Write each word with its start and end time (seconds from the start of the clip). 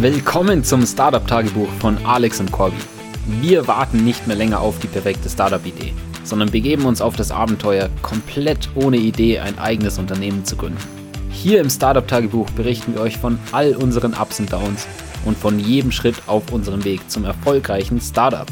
Willkommen 0.00 0.62
zum 0.62 0.86
Startup-Tagebuch 0.86 1.68
von 1.80 1.98
Alex 2.06 2.38
und 2.38 2.52
Corby. 2.52 2.76
Wir 3.40 3.66
warten 3.66 4.04
nicht 4.04 4.28
mehr 4.28 4.36
länger 4.36 4.60
auf 4.60 4.78
die 4.78 4.86
perfekte 4.86 5.28
Startup-Idee, 5.28 5.92
sondern 6.22 6.52
begeben 6.52 6.84
uns 6.84 7.00
auf 7.00 7.16
das 7.16 7.32
Abenteuer, 7.32 7.90
komplett 8.00 8.68
ohne 8.76 8.96
Idee 8.96 9.40
ein 9.40 9.58
eigenes 9.58 9.98
Unternehmen 9.98 10.44
zu 10.44 10.54
gründen. 10.54 10.78
Hier 11.32 11.60
im 11.60 11.68
Startup-Tagebuch 11.68 12.48
berichten 12.50 12.94
wir 12.94 13.00
euch 13.00 13.18
von 13.18 13.40
all 13.50 13.74
unseren 13.74 14.14
Ups 14.14 14.38
und 14.38 14.52
Downs 14.52 14.86
und 15.24 15.36
von 15.36 15.58
jedem 15.58 15.90
Schritt 15.90 16.22
auf 16.28 16.52
unserem 16.52 16.84
Weg 16.84 17.10
zum 17.10 17.24
erfolgreichen 17.24 18.00
Startup. 18.00 18.46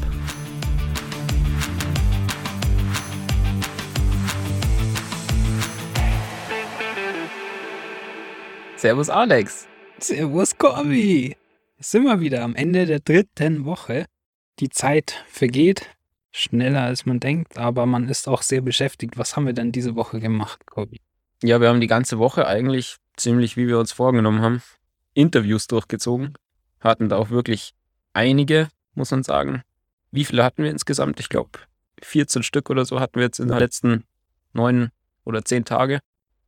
Servus 8.74 9.09
Alex. 9.09 9.69
Servus 9.98 10.52
Corby. 10.59 11.34
Sind 11.79 12.05
wir 12.05 12.21
wieder 12.21 12.43
am 12.43 12.55
Ende 12.55 12.87
der 12.87 13.01
dritten 13.01 13.65
Woche. 13.65 14.07
Die 14.61 14.71
Zeit 14.71 15.25
vergeht 15.29 15.91
schneller 16.33 16.83
als 16.83 17.07
man 17.07 17.19
denkt, 17.19 17.57
aber 17.57 17.87
man 17.87 18.09
ist 18.09 18.29
auch 18.29 18.43
sehr 18.43 18.61
beschäftigt. 18.61 19.17
Was 19.17 19.37
haben 19.37 19.47
wir 19.47 19.55
denn 19.55 19.73
diese 19.73 19.95
Woche 19.95 20.20
gemacht, 20.20 20.67
Corby? 20.67 21.01
Ja, 21.43 21.61
wir 21.61 21.69
haben 21.69 21.81
die 21.81 21.87
ganze 21.87 22.19
Woche 22.19 22.47
eigentlich 22.47 22.97
ziemlich, 23.17 23.57
wie 23.57 23.69
wir 23.69 23.79
uns 23.79 23.93
vorgenommen 23.93 24.43
haben, 24.43 24.62
Interviews 25.15 25.67
durchgezogen. 25.67 26.34
Hatten 26.81 27.09
da 27.09 27.17
auch 27.17 27.31
wirklich 27.31 27.73
einige, 28.12 28.69
muss 28.95 29.11
man 29.11 29.23
sagen. 29.23 29.62
Wie 30.11 30.25
viele 30.25 30.45
hatten 30.45 30.62
wir 30.62 30.70
insgesamt? 30.70 31.20
Ich 31.20 31.29
glaube, 31.29 31.59
14 32.03 32.43
Stück 32.43 32.69
oder 32.69 32.84
so 32.84 33.01
hatten 33.01 33.17
wir 33.17 33.25
jetzt 33.25 33.39
in 33.39 33.48
den 33.48 33.59
letzten 33.59 34.05
neun 34.53 34.91
oder 35.25 35.45
zehn 35.45 35.65
Tage. 35.65 36.01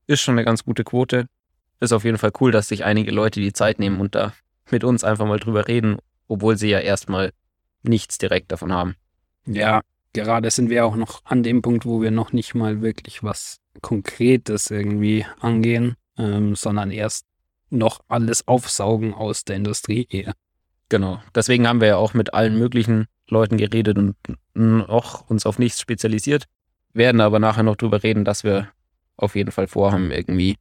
Ist 0.06 0.20
schon 0.20 0.34
eine 0.34 0.45
ganz 0.45 0.64
gute 0.64 0.84
Quote 0.84 1.28
ist 1.80 1.92
auf 1.92 2.05
jeden 2.05 2.19
Fall 2.19 2.33
cool, 2.41 2.50
dass 2.50 2.69
sich 2.69 2.84
einige 2.84 3.10
Leute 3.10 3.41
die 3.41 3.52
Zeit 3.52 3.78
nehmen 3.78 4.00
und 4.00 4.14
da 4.14 4.33
mit 4.72 4.84
uns 4.84 5.05
einfach 5.05 5.27
mal 5.27 5.38
drüber 5.38 5.69
reden, 5.69 5.98
obwohl 6.27 6.56
sie 6.56 6.69
ja 6.69 6.80
erstmal 6.80 7.33
nichts 7.83 8.19
direkt 8.19 8.52
davon 8.52 8.72
haben. 8.72 8.94
Ja, 9.47 9.83
gerade 10.12 10.50
sind 10.50 10.70
wir 10.70 10.84
auch 10.84 10.97
noch 10.97 11.22
an 11.24 11.42
dem 11.42 11.62
Punkt, 11.62 11.86
wo 11.86 12.02
wir 12.02 12.11
noch 12.11 12.33
nicht 12.33 12.55
mal 12.55 12.83
wirklich 12.83 13.22
was 13.22 13.61
Konkretes 13.80 14.70
irgendwie 14.70 15.24
angehen, 15.41 15.96
ähm, 16.16 16.55
sondern 16.55 16.91
erst 16.91 17.24
noch 17.70 18.00
alles 18.08 18.46
aufsaugen 18.48 19.14
aus 19.14 19.44
der 19.44 19.56
Industrie 19.56 20.06
eher. 20.11 20.34
Genau. 20.89 21.20
Deswegen 21.34 21.69
haben 21.69 21.80
wir 21.80 21.89
ja 21.89 21.96
auch 21.96 22.14
mit 22.14 22.33
allen 22.34 22.58
möglichen 22.58 23.06
Leuten 23.28 23.58
geredet 23.58 23.98
und 23.98 24.16
auch 24.89 25.28
uns 25.28 25.44
auf 25.44 25.58
nichts 25.58 25.80
spezialisiert. 25.80 26.44
Werden 26.94 27.20
aber 27.20 27.39
nachher 27.39 27.62
noch 27.62 27.77
drüber 27.77 28.02
reden, 28.02 28.24
dass 28.24 28.42
wir 28.42 28.69
auf 29.16 29.36
jeden 29.36 29.50
Fall 29.50 29.66
vorhaben, 29.66 30.11
irgendwie 30.11 30.56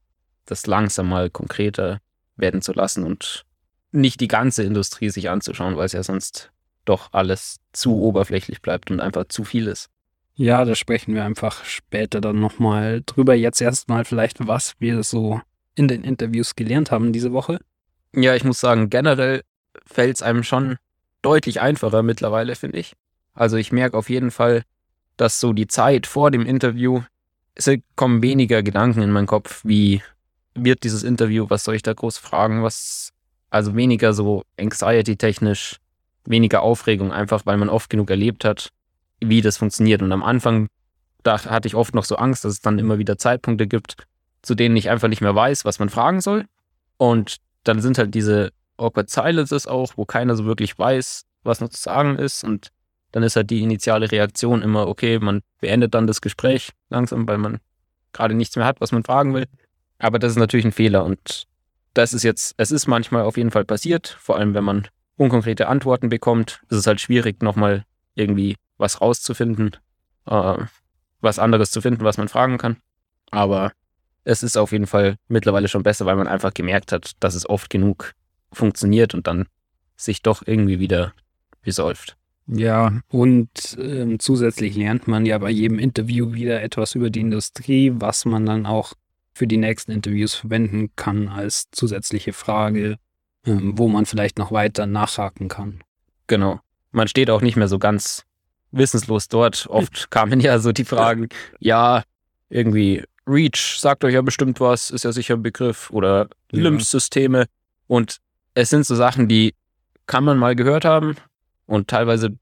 das 0.45 0.67
langsam 0.67 1.09
mal 1.09 1.29
konkreter 1.29 1.99
werden 2.35 2.61
zu 2.61 2.73
lassen 2.73 3.03
und 3.03 3.45
nicht 3.91 4.19
die 4.19 4.27
ganze 4.27 4.63
Industrie 4.63 5.09
sich 5.09 5.29
anzuschauen, 5.29 5.77
weil 5.77 5.85
es 5.85 5.93
ja 5.93 6.03
sonst 6.03 6.51
doch 6.85 7.09
alles 7.11 7.57
zu 7.73 8.01
oberflächlich 8.01 8.61
bleibt 8.61 8.91
und 8.91 8.99
einfach 8.99 9.25
zu 9.27 9.43
viel 9.43 9.67
ist. 9.67 9.89
Ja, 10.35 10.65
da 10.65 10.75
sprechen 10.75 11.15
wir 11.15 11.25
einfach 11.25 11.65
später 11.65 12.21
dann 12.21 12.39
nochmal 12.39 13.01
drüber. 13.05 13.33
Jetzt 13.33 13.59
erstmal 13.59 14.05
vielleicht, 14.05 14.47
was 14.47 14.75
wir 14.79 15.01
so 15.03 15.41
in 15.73 15.87
den 15.87 16.03
Interviews 16.03 16.55
gelernt 16.55 16.91
haben 16.91 17.11
diese 17.11 17.33
Woche. 17.33 17.59
Ja, 18.13 18.35
ich 18.35 18.43
muss 18.43 18.59
sagen, 18.59 18.89
generell 18.89 19.41
fällt 19.85 20.15
es 20.15 20.21
einem 20.21 20.43
schon 20.43 20.77
deutlich 21.21 21.59
einfacher 21.59 22.03
mittlerweile, 22.03 22.55
finde 22.55 22.79
ich. 22.79 22.93
Also 23.33 23.57
ich 23.57 23.71
merke 23.71 23.97
auf 23.97 24.09
jeden 24.09 24.31
Fall, 24.31 24.63
dass 25.17 25.39
so 25.39 25.53
die 25.53 25.67
Zeit 25.67 26.07
vor 26.07 26.31
dem 26.31 26.45
Interview, 26.45 27.01
es 27.55 27.69
kommen 27.95 28.21
weniger 28.21 28.63
Gedanken 28.63 29.01
in 29.01 29.11
meinen 29.11 29.27
Kopf, 29.27 29.61
wie 29.63 30.01
wird 30.53 30.83
dieses 30.83 31.03
Interview, 31.03 31.47
was 31.49 31.63
soll 31.63 31.75
ich 31.75 31.83
da 31.83 31.93
groß 31.93 32.17
fragen, 32.17 32.63
was, 32.63 33.11
also 33.57 33.75
weniger 33.75 34.13
so 34.13 34.43
anxiety-technisch, 34.59 35.77
weniger 36.25 36.61
Aufregung, 36.61 37.11
einfach 37.11 37.45
weil 37.45 37.57
man 37.57 37.69
oft 37.69 37.89
genug 37.89 38.09
erlebt 38.09 38.45
hat, 38.45 38.69
wie 39.19 39.41
das 39.41 39.57
funktioniert. 39.57 40.01
Und 40.01 40.11
am 40.11 40.23
Anfang, 40.23 40.67
da 41.23 41.43
hatte 41.43 41.67
ich 41.67 41.75
oft 41.75 41.95
noch 41.95 42.05
so 42.05 42.15
Angst, 42.15 42.45
dass 42.45 42.53
es 42.53 42.61
dann 42.61 42.79
immer 42.79 42.99
wieder 42.99 43.17
Zeitpunkte 43.17 43.67
gibt, 43.67 43.95
zu 44.43 44.55
denen 44.55 44.77
ich 44.77 44.89
einfach 44.89 45.07
nicht 45.07 45.21
mehr 45.21 45.35
weiß, 45.35 45.65
was 45.65 45.79
man 45.79 45.89
fragen 45.89 46.21
soll. 46.21 46.45
Und 46.97 47.37
dann 47.63 47.81
sind 47.81 47.97
halt 47.97 48.13
diese 48.13 48.51
awkward 48.77 49.09
silences 49.09 49.67
auch, 49.67 49.93
wo 49.95 50.05
keiner 50.05 50.35
so 50.35 50.45
wirklich 50.45 50.77
weiß, 50.77 51.23
was 51.43 51.59
noch 51.59 51.69
zu 51.69 51.81
sagen 51.81 52.17
ist. 52.17 52.43
Und 52.43 52.69
dann 53.11 53.23
ist 53.23 53.35
halt 53.35 53.49
die 53.49 53.63
initiale 53.63 54.11
Reaktion 54.11 54.61
immer, 54.61 54.87
okay, 54.87 55.19
man 55.19 55.41
beendet 55.59 55.93
dann 55.93 56.07
das 56.07 56.21
Gespräch 56.21 56.71
langsam, 56.89 57.27
weil 57.27 57.39
man 57.39 57.57
gerade 58.13 58.35
nichts 58.35 58.55
mehr 58.55 58.65
hat, 58.65 58.79
was 58.81 58.91
man 58.91 59.03
fragen 59.03 59.33
will. 59.33 59.45
Aber 59.99 60.19
das 60.19 60.33
ist 60.33 60.37
natürlich 60.37 60.65
ein 60.65 60.71
Fehler 60.71 61.03
und 61.03 61.47
das 61.97 62.13
ist 62.13 62.23
jetzt, 62.23 62.53
es 62.57 62.71
ist 62.71 62.87
manchmal 62.87 63.23
auf 63.23 63.37
jeden 63.37 63.51
Fall 63.51 63.65
passiert, 63.65 64.17
vor 64.19 64.37
allem 64.37 64.53
wenn 64.53 64.63
man 64.63 64.87
unkonkrete 65.17 65.67
Antworten 65.67 66.09
bekommt, 66.09 66.61
ist 66.69 66.77
es 66.77 66.87
halt 66.87 67.01
schwierig, 67.01 67.41
nochmal 67.41 67.85
irgendwie 68.13 68.55
was 68.77 69.01
rauszufinden, 69.01 69.75
äh, 70.27 70.57
was 71.21 71.39
anderes 71.39 71.71
zu 71.71 71.81
finden, 71.81 72.03
was 72.03 72.17
man 72.17 72.27
fragen 72.27 72.57
kann. 72.59 72.77
Aber 73.31 73.71
es 74.23 74.43
ist 74.43 74.57
auf 74.57 74.71
jeden 74.71 74.87
Fall 74.87 75.15
mittlerweile 75.27 75.67
schon 75.67 75.83
besser, 75.83 76.05
weil 76.05 76.15
man 76.15 76.27
einfach 76.27 76.53
gemerkt 76.53 76.91
hat, 76.91 77.13
dass 77.19 77.33
es 77.33 77.49
oft 77.49 77.69
genug 77.69 78.13
funktioniert 78.51 79.13
und 79.13 79.25
dann 79.25 79.47
sich 79.95 80.21
doch 80.21 80.43
irgendwie 80.45 80.79
wieder 80.79 81.13
resolved. 81.65 82.15
Ja, 82.45 83.01
und 83.09 83.49
ähm, 83.79 84.19
zusätzlich 84.19 84.75
lernt 84.75 85.07
man 85.07 85.25
ja 85.25 85.37
bei 85.39 85.49
jedem 85.49 85.79
Interview 85.79 86.33
wieder 86.33 86.61
etwas 86.61 86.95
über 86.95 87.09
die 87.09 87.21
Industrie, 87.21 87.91
was 87.95 88.23
man 88.25 88.45
dann 88.45 88.65
auch 88.65 88.93
für 89.37 89.47
die 89.47 89.57
nächsten 89.57 89.91
Interviews 89.91 90.33
verwenden 90.33 90.89
kann 90.95 91.27
als 91.27 91.69
zusätzliche 91.71 92.33
Frage, 92.33 92.97
ähm, 93.45 93.77
wo 93.77 93.87
man 93.87 94.05
vielleicht 94.05 94.39
noch 94.39 94.51
weiter 94.51 94.87
nachhaken 94.87 95.47
kann. 95.47 95.83
Genau. 96.25 96.59
Man 96.91 97.07
steht 97.07 97.29
auch 97.29 97.41
nicht 97.41 97.55
mehr 97.55 97.67
so 97.67 97.77
ganz 97.77 98.25
wissenslos 98.71 99.27
dort. 99.27 99.67
Oft 99.69 100.09
kamen 100.11 100.39
ja 100.39 100.59
so 100.59 100.71
die 100.71 100.85
Fragen, 100.85 101.29
ja, 101.59 102.03
irgendwie 102.49 103.03
Reach 103.27 103.77
sagt 103.79 104.03
euch 104.03 104.13
ja 104.13 104.21
bestimmt 104.21 104.59
was, 104.59 104.89
ist 104.89 105.03
ja 105.03 105.11
sicher 105.11 105.35
ein 105.35 105.43
Begriff, 105.43 105.91
oder 105.91 106.29
ja. 106.51 106.63
LIMS-Systeme. 106.63 107.45
Und 107.87 108.17
es 108.55 108.69
sind 108.69 108.85
so 108.85 108.95
Sachen, 108.95 109.27
die 109.27 109.53
kann 110.07 110.23
man 110.23 110.37
mal 110.37 110.55
gehört 110.55 110.85
haben 110.85 111.15
und 111.67 111.89
teilweise 111.89 112.37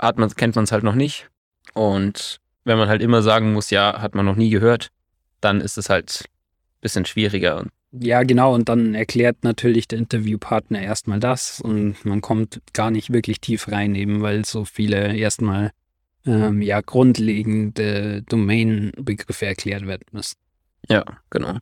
hat 0.00 0.18
man, 0.18 0.30
kennt 0.30 0.56
man 0.56 0.64
es 0.64 0.72
halt 0.72 0.82
noch 0.82 0.94
nicht. 0.94 1.28
Und 1.74 2.40
wenn 2.64 2.78
man 2.78 2.88
halt 2.88 3.02
immer 3.02 3.22
sagen 3.22 3.52
muss, 3.52 3.70
ja, 3.70 4.00
hat 4.00 4.14
man 4.14 4.26
noch 4.26 4.36
nie 4.36 4.50
gehört, 4.50 4.90
dann 5.40 5.60
ist 5.60 5.78
es 5.78 5.88
halt 5.88 6.24
bisschen 6.80 7.04
schwieriger. 7.04 7.66
Ja, 7.92 8.22
genau. 8.22 8.54
Und 8.54 8.68
dann 8.68 8.94
erklärt 8.94 9.38
natürlich 9.42 9.88
der 9.88 9.98
Interviewpartner 9.98 10.80
erstmal 10.80 11.18
das 11.18 11.60
und 11.60 12.04
man 12.04 12.20
kommt 12.20 12.60
gar 12.72 12.90
nicht 12.90 13.12
wirklich 13.12 13.40
tief 13.40 13.68
rein, 13.68 13.94
eben 13.94 14.22
weil 14.22 14.44
so 14.44 14.64
viele 14.64 15.16
erstmal 15.16 15.72
ähm, 16.24 16.62
ja 16.62 16.80
grundlegende 16.80 18.22
Domain-Begriffe 18.22 19.46
erklärt 19.46 19.86
werden 19.86 20.06
müssen. 20.12 20.36
Ja, 20.88 21.04
genau. 21.30 21.58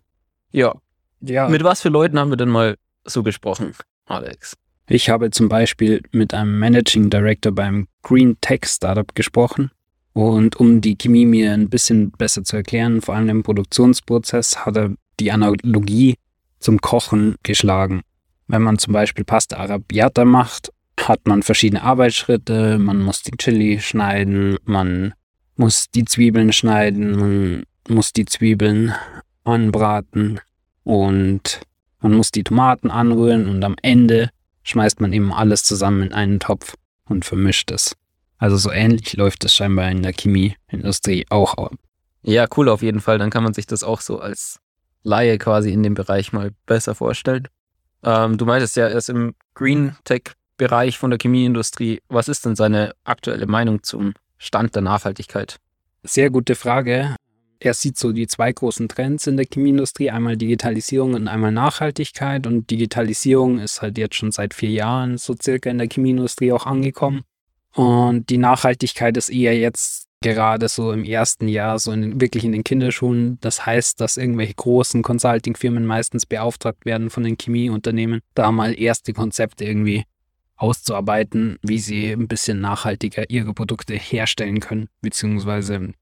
Ja. 0.52 0.74
ja. 1.20 1.48
Mit 1.48 1.64
was 1.64 1.80
für 1.80 1.88
Leuten 1.88 2.18
haben 2.18 2.30
wir 2.30 2.36
denn 2.36 2.48
mal 2.48 2.76
so 3.04 3.22
gesprochen, 3.22 3.72
Alex? 4.06 4.54
Ich 4.86 5.10
habe 5.10 5.30
zum 5.30 5.48
Beispiel 5.48 6.02
mit 6.12 6.32
einem 6.32 6.58
Managing 6.58 7.10
Director 7.10 7.52
beim 7.52 7.88
Green 8.02 8.36
Tech 8.40 8.60
Startup 8.64 9.14
gesprochen. 9.14 9.70
Und 10.14 10.56
um 10.56 10.80
die 10.80 10.96
Chemie 10.96 11.26
mir 11.26 11.52
ein 11.52 11.68
bisschen 11.68 12.10
besser 12.10 12.42
zu 12.42 12.56
erklären, 12.56 13.02
vor 13.02 13.14
allem 13.14 13.28
im 13.28 13.42
Produktionsprozess, 13.42 14.64
hat 14.64 14.76
er 14.76 14.94
die 15.20 15.32
Analogie 15.32 16.16
zum 16.60 16.80
Kochen 16.80 17.36
geschlagen. 17.42 18.02
Wenn 18.46 18.62
man 18.62 18.78
zum 18.78 18.92
Beispiel 18.92 19.24
Pasta 19.24 19.56
Arrabbiata 19.56 20.24
macht, 20.24 20.72
hat 21.00 21.26
man 21.26 21.42
verschiedene 21.42 21.82
Arbeitsschritte. 21.82 22.78
Man 22.78 23.00
muss 23.02 23.22
die 23.22 23.36
Chili 23.36 23.80
schneiden, 23.80 24.56
man 24.64 25.14
muss 25.56 25.90
die 25.90 26.04
Zwiebeln 26.04 26.52
schneiden, 26.52 27.16
man 27.16 27.64
muss 27.88 28.12
die 28.12 28.24
Zwiebeln 28.24 28.94
anbraten 29.44 30.40
und 30.84 31.60
man 32.00 32.14
muss 32.14 32.30
die 32.30 32.44
Tomaten 32.44 32.90
anrühren 32.90 33.48
und 33.48 33.64
am 33.64 33.76
Ende 33.82 34.30
schmeißt 34.62 35.00
man 35.00 35.12
eben 35.12 35.32
alles 35.32 35.64
zusammen 35.64 36.02
in 36.02 36.12
einen 36.12 36.40
Topf 36.40 36.74
und 37.06 37.24
vermischt 37.24 37.70
es. 37.70 37.94
Also 38.38 38.56
so 38.56 38.70
ähnlich 38.70 39.14
läuft 39.14 39.44
es 39.44 39.54
scheinbar 39.54 39.90
in 39.90 40.02
der 40.02 40.12
Chemieindustrie 40.12 41.26
auch 41.28 41.54
ab. 41.54 41.74
Ja, 42.22 42.46
cool 42.56 42.68
auf 42.68 42.82
jeden 42.82 43.00
Fall. 43.00 43.18
Dann 43.18 43.30
kann 43.30 43.42
man 43.42 43.54
sich 43.54 43.66
das 43.66 43.82
auch 43.82 44.00
so 44.00 44.20
als 44.20 44.60
Laie 45.02 45.38
quasi 45.38 45.72
in 45.72 45.82
dem 45.82 45.94
Bereich 45.94 46.32
mal 46.32 46.50
besser 46.66 46.94
vorstellt. 46.94 47.48
Ähm, 48.02 48.38
du 48.38 48.44
meintest 48.44 48.76
ja, 48.76 48.88
er 48.88 48.96
ist 48.96 49.08
im 49.08 49.34
Green 49.54 49.96
Tech-Bereich 50.04 50.98
von 50.98 51.10
der 51.10 51.18
Chemieindustrie. 51.18 52.00
Was 52.08 52.28
ist 52.28 52.44
denn 52.44 52.56
seine 52.56 52.94
aktuelle 53.04 53.46
Meinung 53.46 53.82
zum 53.82 54.14
Stand 54.36 54.74
der 54.74 54.82
Nachhaltigkeit? 54.82 55.58
Sehr 56.02 56.30
gute 56.30 56.54
Frage. 56.54 57.16
Er 57.60 57.74
sieht 57.74 57.98
so 57.98 58.12
die 58.12 58.28
zwei 58.28 58.52
großen 58.52 58.88
Trends 58.88 59.26
in 59.26 59.36
der 59.36 59.46
Chemieindustrie, 59.52 60.10
einmal 60.10 60.36
Digitalisierung 60.36 61.14
und 61.14 61.26
einmal 61.26 61.50
Nachhaltigkeit. 61.50 62.46
Und 62.46 62.70
Digitalisierung 62.70 63.58
ist 63.58 63.82
halt 63.82 63.98
jetzt 63.98 64.14
schon 64.14 64.30
seit 64.30 64.54
vier 64.54 64.70
Jahren 64.70 65.18
so 65.18 65.34
circa 65.40 65.68
in 65.68 65.78
der 65.78 65.88
Chemieindustrie 65.88 66.52
auch 66.52 66.66
angekommen. 66.66 67.22
Und 67.74 68.30
die 68.30 68.38
Nachhaltigkeit 68.38 69.16
ist 69.16 69.28
eher 69.28 69.58
jetzt 69.58 70.07
gerade 70.20 70.68
so 70.68 70.92
im 70.92 71.04
ersten 71.04 71.48
Jahr, 71.48 71.78
so 71.78 71.92
in, 71.92 72.20
wirklich 72.20 72.44
in 72.44 72.52
den 72.52 72.64
Kinderschulen. 72.64 73.38
Das 73.40 73.66
heißt, 73.66 74.00
dass 74.00 74.16
irgendwelche 74.16 74.54
großen 74.54 75.02
Consulting-Firmen 75.02 75.86
meistens 75.86 76.26
beauftragt 76.26 76.84
werden 76.84 77.10
von 77.10 77.22
den 77.22 77.36
Chemieunternehmen, 77.36 78.20
da 78.34 78.50
mal 78.50 78.78
erste 78.78 79.12
Konzepte 79.12 79.64
irgendwie 79.64 80.04
auszuarbeiten, 80.56 81.58
wie 81.62 81.78
sie 81.78 82.10
ein 82.10 82.26
bisschen 82.26 82.60
nachhaltiger 82.60 83.30
ihre 83.30 83.54
Produkte 83.54 83.94
herstellen 83.94 84.58
können, 84.58 84.88
beziehungsweise 85.00 85.92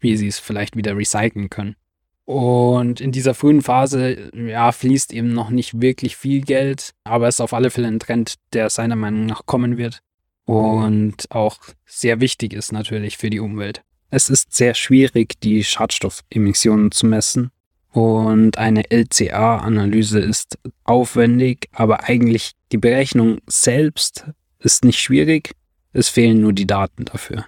wie 0.00 0.16
sie 0.16 0.28
es 0.28 0.38
vielleicht 0.38 0.76
wieder 0.76 0.96
recyceln 0.96 1.50
können. 1.50 1.76
Und 2.24 3.00
in 3.00 3.12
dieser 3.12 3.34
frühen 3.34 3.62
Phase, 3.62 4.30
ja, 4.34 4.72
fließt 4.72 5.12
eben 5.12 5.32
noch 5.32 5.50
nicht 5.50 5.80
wirklich 5.80 6.16
viel 6.16 6.40
Geld, 6.40 6.92
aber 7.04 7.28
es 7.28 7.36
ist 7.36 7.40
auf 7.40 7.52
alle 7.52 7.70
Fälle 7.70 7.86
ein 7.88 8.00
Trend, 8.00 8.34
der 8.52 8.68
seiner 8.68 8.96
Meinung 8.96 9.26
nach 9.26 9.46
kommen 9.46 9.76
wird 9.76 10.02
und 10.46 11.30
auch 11.30 11.58
sehr 11.84 12.20
wichtig 12.20 12.54
ist 12.54 12.72
natürlich 12.72 13.18
für 13.18 13.28
die 13.28 13.40
Umwelt. 13.40 13.82
Es 14.08 14.30
ist 14.30 14.54
sehr 14.54 14.74
schwierig, 14.74 15.40
die 15.40 15.62
Schadstoffemissionen 15.62 16.92
zu 16.92 17.06
messen 17.06 17.50
und 17.90 18.56
eine 18.56 18.90
LCA-Analyse 18.90 20.20
ist 20.20 20.58
aufwendig, 20.84 21.68
aber 21.72 22.04
eigentlich 22.04 22.52
die 22.72 22.78
Berechnung 22.78 23.40
selbst 23.46 24.24
ist 24.60 24.84
nicht 24.84 25.00
schwierig, 25.00 25.52
es 25.92 26.08
fehlen 26.08 26.40
nur 26.40 26.52
die 26.52 26.66
Daten 26.66 27.04
dafür. 27.06 27.46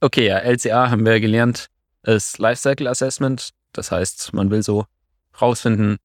Okay, 0.00 0.26
ja, 0.26 0.38
LCA 0.38 0.90
haben 0.90 1.04
wir 1.04 1.20
gelernt, 1.20 1.68
ist 2.04 2.38
Lifecycle 2.38 2.86
Assessment. 2.86 3.50
Das 3.72 3.90
heißt, 3.90 4.32
man 4.32 4.50
will 4.50 4.62
so 4.62 4.86
rausfinden, 5.40 5.98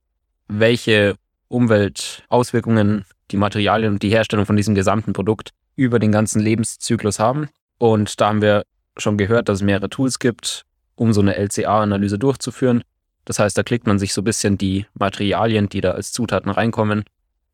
welche 0.48 1.16
Umweltauswirkungen 1.48 3.06
die 3.32 3.38
Materialien 3.38 3.94
und 3.94 4.04
die 4.04 4.10
Herstellung 4.10 4.46
von 4.46 4.58
diesem 4.58 4.76
gesamten 4.76 5.14
Produkt 5.14 5.52
über 5.76 6.00
den 6.00 6.12
ganzen 6.12 6.42
Lebenszyklus 6.42 7.20
haben. 7.20 7.50
Und 7.78 8.20
da 8.22 8.28
haben 8.28 8.42
wir 8.42 8.66
schon 8.98 9.18
gehört, 9.18 9.50
dass 9.50 9.60
es 9.60 9.64
mehrere 9.64 9.90
Tools 9.90 10.20
gibt, 10.20 10.66
um 10.96 11.14
so 11.14 11.22
eine 11.22 11.36
LCA-Analyse 11.36 12.20
durchzuführen. 12.20 12.84
Das 13.26 13.40
heißt, 13.40 13.58
da 13.58 13.64
klickt 13.64 13.88
man 13.88 14.00
sich 14.00 14.14
so 14.14 14.22
ein 14.22 14.26
bisschen 14.26 14.58
die 14.58 14.86
Materialien, 14.94 15.70
die 15.70 15.82
da 15.82 15.92
als 15.92 16.12
Zutaten 16.12 16.52
reinkommen, 16.52 17.04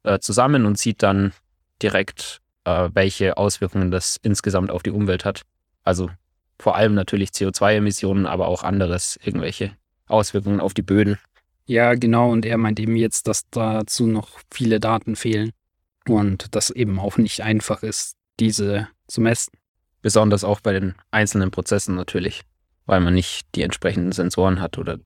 äh, 0.04 0.20
zusammen 0.20 0.66
und 0.66 0.78
sieht 0.78 1.04
dann 1.04 1.32
direkt, 1.82 2.42
äh, 2.66 2.90
welche 2.94 3.38
Auswirkungen 3.38 3.92
das 3.92 4.18
insgesamt 4.22 4.72
auf 4.72 4.84
die 4.84 4.92
Umwelt 4.92 5.26
hat. 5.26 5.44
Also 5.84 6.10
vor 6.58 6.76
allem 6.76 6.94
natürlich 6.94 7.30
CO2-Emissionen, 7.30 8.26
aber 8.26 8.48
auch 8.48 8.64
anderes, 8.64 9.18
irgendwelche 9.24 9.72
Auswirkungen 10.08 10.60
auf 10.60 10.74
die 10.74 10.82
Böden. 10.82 11.18
Ja, 11.66 11.94
genau. 11.94 12.32
Und 12.32 12.46
er 12.46 12.58
meint 12.58 12.80
eben 12.80 12.96
jetzt, 12.96 13.28
dass 13.28 13.48
dazu 13.50 14.08
noch 14.08 14.40
viele 14.52 14.80
Daten 14.80 15.16
fehlen 15.16 15.52
und 16.18 16.56
das 16.56 16.70
eben 16.70 17.00
auch 17.00 17.18
nicht 17.18 17.42
einfach 17.42 17.84
ist, 17.84 18.16
diese 18.40 18.88
zu 19.08 19.22
messen. 19.22 19.54
Besonders 20.02 20.44
auch 20.44 20.62
bei 20.62 20.74
den 20.74 20.96
einzelnen 21.12 21.52
Prozessen 21.52 21.96
natürlich, 21.96 22.44
weil 22.86 23.02
man 23.02 23.14
nicht 23.14 23.48
die 23.56 23.64
entsprechenden 23.64 24.12
Sensoren 24.12 24.62
hat 24.62 24.78
oder 24.78 24.98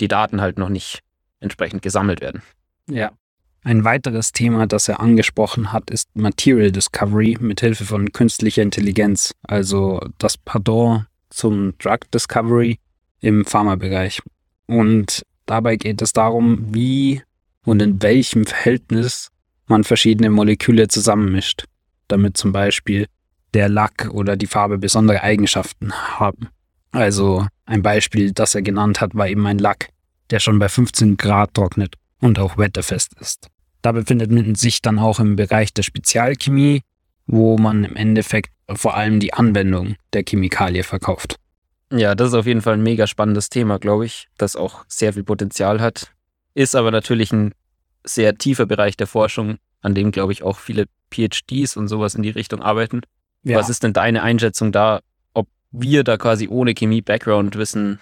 die 0.00 0.08
Daten 0.08 0.40
halt 0.40 0.58
noch 0.58 0.70
nicht 0.70 1.00
entsprechend 1.40 1.82
gesammelt 1.82 2.20
werden. 2.20 2.42
Ja. 2.88 3.12
Ein 3.64 3.84
weiteres 3.84 4.32
Thema, 4.32 4.66
das 4.66 4.88
er 4.88 5.00
angesprochen 5.00 5.72
hat, 5.72 5.90
ist 5.90 6.08
Material 6.14 6.70
Discovery 6.70 7.36
mit 7.40 7.60
Hilfe 7.60 7.84
von 7.84 8.12
künstlicher 8.12 8.62
Intelligenz, 8.62 9.34
also 9.42 10.00
das 10.18 10.38
Pardon 10.38 11.06
zum 11.28 11.76
Drug 11.78 12.10
Discovery 12.14 12.78
im 13.20 13.44
Pharmabereich. 13.44 14.22
Und 14.66 15.22
dabei 15.44 15.76
geht 15.76 16.00
es 16.00 16.12
darum, 16.12 16.72
wie 16.72 17.22
und 17.64 17.82
in 17.82 18.00
welchem 18.00 18.46
Verhältnis 18.46 19.30
man 19.68 19.84
verschiedene 19.84 20.30
Moleküle 20.30 20.88
zusammenmischt, 20.88 21.64
damit 22.08 22.36
zum 22.36 22.52
Beispiel 22.52 23.06
der 23.54 23.68
Lack 23.68 24.10
oder 24.12 24.36
die 24.36 24.46
Farbe 24.46 24.78
besondere 24.78 25.22
Eigenschaften 25.22 25.92
haben. 25.92 26.48
Also 26.90 27.46
ein 27.66 27.82
Beispiel, 27.82 28.32
das 28.32 28.54
er 28.54 28.62
genannt 28.62 29.00
hat, 29.00 29.14
war 29.14 29.28
eben 29.28 29.46
ein 29.46 29.58
Lack, 29.58 29.88
der 30.30 30.40
schon 30.40 30.58
bei 30.58 30.68
15 30.68 31.16
Grad 31.16 31.54
trocknet 31.54 31.94
und 32.20 32.38
auch 32.38 32.58
wetterfest 32.58 33.12
ist. 33.20 33.48
Da 33.82 33.92
befindet 33.92 34.30
man 34.30 34.54
sich 34.54 34.82
dann 34.82 34.98
auch 34.98 35.20
im 35.20 35.36
Bereich 35.36 35.72
der 35.72 35.82
Spezialchemie, 35.82 36.82
wo 37.26 37.58
man 37.58 37.84
im 37.84 37.96
Endeffekt 37.96 38.50
vor 38.74 38.96
allem 38.96 39.20
die 39.20 39.32
Anwendung 39.32 39.96
der 40.12 40.24
Chemikalie 40.24 40.82
verkauft. 40.82 41.36
Ja, 41.90 42.14
das 42.14 42.28
ist 42.28 42.34
auf 42.34 42.46
jeden 42.46 42.60
Fall 42.60 42.74
ein 42.74 42.82
mega 42.82 43.06
spannendes 43.06 43.48
Thema, 43.48 43.78
glaube 43.78 44.04
ich, 44.04 44.28
das 44.36 44.56
auch 44.56 44.84
sehr 44.88 45.14
viel 45.14 45.24
Potenzial 45.24 45.80
hat. 45.80 46.12
Ist 46.54 46.74
aber 46.74 46.90
natürlich 46.90 47.32
ein 47.32 47.52
sehr 48.08 48.36
tiefer 48.36 48.66
Bereich 48.66 48.96
der 48.96 49.06
Forschung, 49.06 49.58
an 49.80 49.94
dem, 49.94 50.10
glaube 50.10 50.32
ich, 50.32 50.42
auch 50.42 50.58
viele 50.58 50.86
PhDs 51.10 51.76
und 51.76 51.88
sowas 51.88 52.14
in 52.14 52.22
die 52.22 52.30
Richtung 52.30 52.62
arbeiten. 52.62 53.02
Ja. 53.44 53.58
Was 53.58 53.68
ist 53.68 53.82
denn 53.82 53.92
deine 53.92 54.22
Einschätzung 54.22 54.72
da, 54.72 55.00
ob 55.34 55.48
wir 55.70 56.04
da 56.04 56.16
quasi 56.16 56.48
ohne 56.48 56.74
Chemie-Background-Wissen 56.74 58.00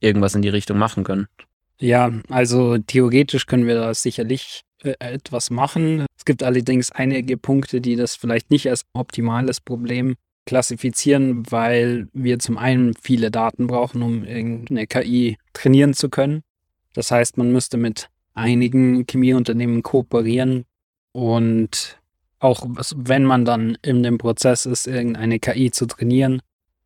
irgendwas 0.00 0.34
in 0.34 0.42
die 0.42 0.48
Richtung 0.48 0.78
machen 0.78 1.04
können? 1.04 1.26
Ja, 1.80 2.10
also 2.28 2.78
theoretisch 2.78 3.46
können 3.46 3.66
wir 3.66 3.76
da 3.76 3.94
sicherlich 3.94 4.62
äh, 4.82 4.94
etwas 4.98 5.50
machen. 5.50 6.06
Es 6.16 6.24
gibt 6.24 6.42
allerdings 6.42 6.90
einige 6.90 7.36
Punkte, 7.36 7.80
die 7.80 7.96
das 7.96 8.16
vielleicht 8.16 8.50
nicht 8.50 8.68
als 8.68 8.84
optimales 8.92 9.60
Problem 9.60 10.16
klassifizieren, 10.46 11.44
weil 11.50 12.08
wir 12.14 12.38
zum 12.38 12.56
einen 12.56 12.94
viele 12.94 13.30
Daten 13.30 13.66
brauchen, 13.66 14.02
um 14.02 14.24
irgendeine 14.24 14.86
KI 14.86 15.36
trainieren 15.52 15.92
zu 15.92 16.08
können. 16.08 16.42
Das 16.94 17.10
heißt, 17.10 17.36
man 17.36 17.52
müsste 17.52 17.76
mit 17.76 18.08
einigen 18.38 19.06
Chemieunternehmen 19.06 19.82
kooperieren 19.82 20.64
und 21.12 21.98
auch 22.40 22.66
wenn 22.94 23.24
man 23.24 23.44
dann 23.44 23.76
in 23.82 24.02
dem 24.02 24.18
Prozess 24.18 24.66
ist, 24.66 24.86
irgendeine 24.86 25.40
KI 25.40 25.70
zu 25.70 25.86
trainieren, 25.86 26.40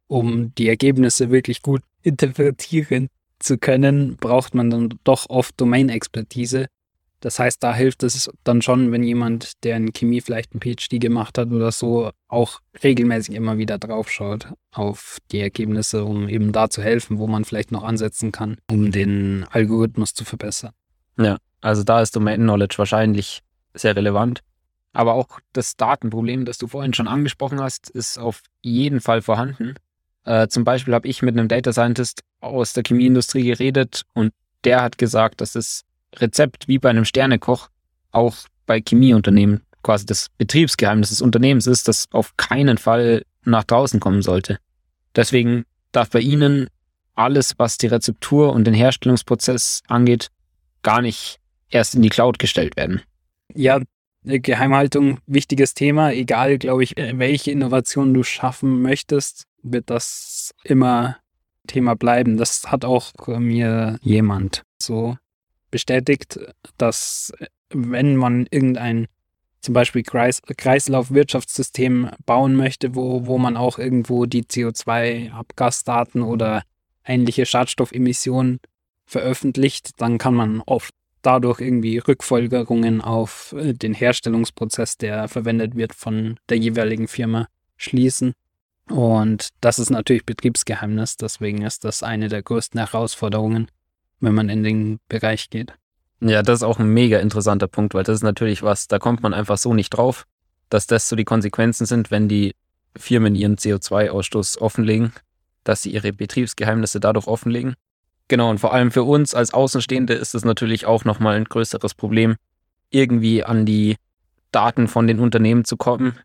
um 0.07 0.55
die 0.55 0.69
Ergebnisse 0.69 1.31
wirklich 1.31 1.63
gut 1.63 1.83
interpretieren 2.03 3.09
zu 3.39 3.59
können, 3.59 4.17
braucht 4.17 4.55
man 4.55 4.71
dann 4.71 4.95
doch 5.05 5.29
oft 5.29 5.61
Domain-Expertise. 5.61 6.67
Das 7.21 7.39
heißt, 7.39 7.63
da 7.63 7.73
hilft 7.73 8.03
es 8.03 8.29
dann 8.43 8.63
schon, 8.63 8.91
wenn 8.91 9.05
jemand, 9.05 9.63
der 9.63 9.77
in 9.77 9.93
Chemie 9.93 10.21
vielleicht 10.21 10.53
einen 10.53 10.61
PhD 10.61 11.01
gemacht 11.01 11.39
hat 11.39 11.53
oder 11.53 11.71
so, 11.71 12.11
auch 12.27 12.61
regelmäßig 12.83 13.37
immer 13.37 13.59
wieder 13.59 13.79
draufschaut 13.79 14.53
auf 14.73 15.19
die 15.31 15.39
Ergebnisse, 15.39 16.05
um 16.05 16.29
eben 16.29 16.51
da 16.51 16.69
zu 16.69 16.83
helfen, 16.83 17.19
wo 17.19 17.29
man 17.29 17.45
vielleicht 17.45 17.71
noch 17.71 17.85
ansetzen 17.85 18.33
kann, 18.33 18.57
um 18.69 18.91
den 18.91 19.45
Algorithmus 19.51 20.15
zu 20.15 20.25
verbessern. 20.25 20.73
Ja, 21.19 21.39
also 21.61 21.83
da 21.85 22.01
ist 22.01 22.17
Domain 22.17 22.41
Knowledge 22.41 22.77
wahrscheinlich 22.79 23.43
sehr 23.75 23.97
relevant. 23.97 24.41
Aber 24.93 25.15
auch 25.15 25.41
das 25.53 25.77
Datenproblem, 25.77 26.45
das 26.45 26.59
du 26.59 26.67
vorhin 26.67 26.93
schon 26.93 27.09
angesprochen 27.09 27.61
hast, 27.61 27.89
ist 27.89 28.19
auf 28.19 28.43
jeden 28.61 29.01
Fall 29.01 29.23
vorhanden. 29.23 29.75
Äh, 30.25 30.49
zum 30.49 30.65
Beispiel 30.65 30.95
habe 30.95 31.09
ich 31.09 31.23
mit 31.23 31.37
einem 31.37 31.49
Data 31.49 31.73
Scientist 31.73 32.23
aus 32.41 32.75
der 32.75 32.85
Chemieindustrie 32.87 33.45
geredet 33.45 34.03
und 34.13 34.33
der 34.65 34.83
hat 34.83 34.99
gesagt, 34.99 35.41
dass 35.41 35.53
das 35.53 35.83
Rezept 36.17 36.69
wie 36.69 36.79
bei 36.79 36.91
einem 36.91 37.05
Sternekoch 37.05 37.69
auch 38.11 38.37
bei 38.67 38.81
Chemieunternehmen 38.81 39.63
quasi 39.83 40.07
das 40.07 40.29
Betriebsgeheimnis 40.39 41.09
des 41.09 41.23
Unternehmens 41.23 41.67
ist, 41.67 41.89
das 41.89 42.07
auf 42.13 42.37
keinen 42.37 42.79
Fall 42.79 43.23
nach 43.45 43.65
draußen 43.65 43.99
kommen 43.99 44.23
sollte. 44.23 44.59
Deswegen 45.17 45.65
darf 45.91 46.11
bei 46.11 46.21
Ihnen 46.21 46.69
alles, 47.15 47.55
was 47.59 47.79
die 47.79 47.89
Rezeptur 47.89 48.53
und 48.53 48.65
den 48.65 48.75
Herstellungsprozess 48.75 49.83
angeht, 49.89 50.29
gar 50.83 51.03
nicht 51.03 51.39
erst 51.69 51.95
in 51.95 52.03
die 52.03 52.09
Cloud 52.09 52.39
gestellt 52.39 52.77
werden. 52.77 53.03
Ja, 53.55 53.81
Geheimhaltung, 54.25 55.19
wichtiges 55.27 55.75
Thema. 55.75 56.13
Egal, 56.13 56.59
glaube 56.59 56.85
ich, 56.85 56.95
welche 56.97 57.51
Innovation 57.51 58.15
du 58.15 58.23
schaffen 58.23 58.81
möchtest, 58.83 59.47
wird 59.63 59.91
das 59.91 60.55
immer 60.65 61.17
Thema 61.67 61.95
bleiben. 61.97 62.37
Das 62.37 62.71
hat 62.71 62.85
auch 62.85 63.13
mir 63.27 63.99
jemand 64.03 64.63
so 64.81 65.17
bestätigt, 65.71 66.39
dass 66.79 67.33
wenn 67.71 68.17
man 68.17 68.47
irgendein 68.51 69.07
zum 69.61 69.75
Beispiel 69.75 70.03
Kreis, 70.03 70.43
Kreislaufwirtschaftssystem 70.43 72.11
bauen 72.27 72.57
möchte, 72.57 72.95
wo, 72.95 73.27
wo 73.27 73.39
man 73.39 73.57
auch 73.57 73.79
irgendwo 73.79 74.27
die 74.27 74.43
CO2-Abgasdaten 74.43 76.23
oder 76.23 76.65
ähnliche 77.05 77.47
Schadstoffemissionen 77.47 78.59
veröffentlicht, 79.07 79.91
dann 79.99 80.19
kann 80.19 80.35
man 80.35 80.61
oft 80.61 80.95
dadurch 81.23 81.61
irgendwie 81.61 81.99
Rückfolgerungen 81.99 83.01
auf 83.01 83.55
äh, 83.57 83.73
den 83.73 83.95
Herstellungsprozess, 83.95 84.99
der 84.99 85.29
verwendet 85.29 85.77
wird 85.77 85.95
von 85.95 86.39
der 86.49 86.59
jeweiligen 86.59 87.09
Firma, 87.09 87.47
schließen. 87.77 88.35
Und 88.89 89.49
das 89.61 89.79
ist 89.79 89.91
natürlich 89.91 90.27
Betriebsgeheimnis, 90.27 91.17
deswegen 91.17 91.63
ist 91.63 91.85
das 91.85 92.03
eine 92.03 92.29
der 92.29 92.43
größten 92.43 92.81
Herausforderungen, 92.81 93.69
wenn 94.21 94.35
man 94.35 94.49
in 94.49 94.65
den 94.65 94.99
Bereich 95.09 95.51
geht. 95.51 95.73
Ja, 96.21 96.43
das 96.43 96.61
ist 96.61 96.63
auch 96.63 96.79
ein 96.79 96.89
mega 96.89 97.19
interessanter 97.19 97.69
Punkt, 97.69 97.95
weil 97.95 98.05
das 98.05 98.17
ist 98.17 98.23
natürlich 98.23 98.63
was, 98.63 98.87
da 98.89 98.99
kommt 98.99 99.23
man 99.23 99.35
einfach 99.35 99.59
so 99.59 99.75
nicht 99.75 99.91
drauf, 99.91 100.25
dass 100.69 100.87
das 100.87 101.09
so 101.09 101.17
die 101.17 101.25
Konsequenzen 101.25 101.87
sind, 101.87 102.11
wenn 102.11 102.29
die 102.29 102.55
Firmen 102.97 103.35
ihren 103.35 103.57
CO2-Ausstoß 103.57 104.59
offenlegen, 104.59 105.13
dass 105.65 105.83
sie 105.83 105.91
ihre 105.91 106.13
Betriebsgeheimnisse 106.13 107.01
dadurch 107.01 107.27
offenlegen. 107.27 107.75
Genau, 108.33 108.49
und 108.49 108.61
vor 108.61 108.73
allem 108.73 108.91
für 108.91 109.03
uns 109.03 109.35
als 109.35 109.53
Außenstehende 109.53 110.15
ist 110.15 110.35
es 110.35 110.43
natürlich 110.43 110.87
auch 110.87 111.05
nochmal 111.05 111.37
ein 111.37 111.45
größeres 111.45 111.93
Problem, 111.93 112.37
irgendwie 112.89 113.45
an 113.45 113.67
die 113.67 113.97
Daten 114.53 114.89
von 114.89 115.07
den 115.07 115.21
Unternehmen 115.21 115.67
zu 115.67 115.77
kommen, 115.77 116.19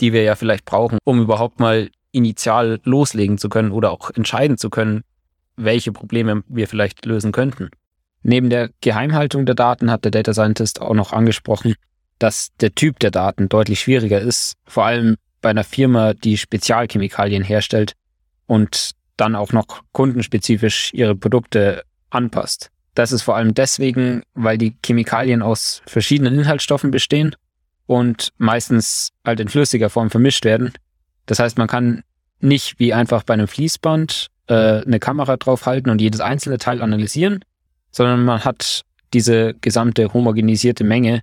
die 0.00 0.12
wir 0.12 0.24
ja 0.24 0.34
vielleicht 0.34 0.64
brauchen, 0.64 0.98
um 1.04 1.20
überhaupt 1.20 1.60
mal 1.60 1.88
initial 2.10 2.80
loslegen 2.82 3.38
zu 3.38 3.48
können 3.48 3.70
oder 3.70 3.92
auch 3.92 4.10
entscheiden 4.10 4.58
zu 4.58 4.70
können, 4.70 5.04
welche 5.54 5.92
Probleme 5.92 6.42
wir 6.48 6.66
vielleicht 6.66 7.06
lösen 7.06 7.30
könnten. 7.30 7.70
Neben 8.24 8.50
der 8.50 8.70
Geheimhaltung 8.80 9.46
der 9.46 9.54
Daten 9.54 9.88
hat 9.88 10.02
der 10.02 10.10
Data 10.10 10.34
Scientist 10.34 10.80
auch 10.80 10.94
noch 10.94 11.12
angesprochen, 11.12 11.76
dass 12.18 12.48
der 12.60 12.74
Typ 12.74 12.98
der 12.98 13.12
Daten 13.12 13.48
deutlich 13.48 13.78
schwieriger 13.78 14.20
ist, 14.20 14.54
vor 14.66 14.86
allem 14.86 15.14
bei 15.40 15.50
einer 15.50 15.62
Firma, 15.62 16.12
die 16.12 16.38
Spezialchemikalien 16.38 17.44
herstellt 17.44 17.92
und 18.48 18.96
dann 19.16 19.34
auch 19.34 19.52
noch 19.52 19.66
kundenspezifisch 19.92 20.92
ihre 20.94 21.14
Produkte 21.14 21.84
anpasst. 22.10 22.70
Das 22.94 23.12
ist 23.12 23.22
vor 23.22 23.36
allem 23.36 23.54
deswegen, 23.54 24.22
weil 24.34 24.58
die 24.58 24.76
Chemikalien 24.84 25.42
aus 25.42 25.82
verschiedenen 25.86 26.38
Inhaltsstoffen 26.38 26.90
bestehen 26.90 27.34
und 27.86 28.32
meistens 28.38 29.10
halt 29.24 29.40
in 29.40 29.48
flüssiger 29.48 29.90
Form 29.90 30.10
vermischt 30.10 30.44
werden. 30.44 30.72
Das 31.26 31.38
heißt, 31.38 31.58
man 31.58 31.68
kann 31.68 32.02
nicht 32.40 32.78
wie 32.78 32.92
einfach 32.92 33.22
bei 33.22 33.34
einem 33.34 33.48
Fließband 33.48 34.28
äh, 34.48 34.82
eine 34.82 34.98
Kamera 34.98 35.36
draufhalten 35.36 35.90
und 35.90 36.00
jedes 36.00 36.20
einzelne 36.20 36.58
Teil 36.58 36.82
analysieren, 36.82 37.44
sondern 37.90 38.24
man 38.24 38.44
hat 38.44 38.82
diese 39.14 39.54
gesamte 39.54 40.12
homogenisierte 40.12 40.84
Menge, 40.84 41.20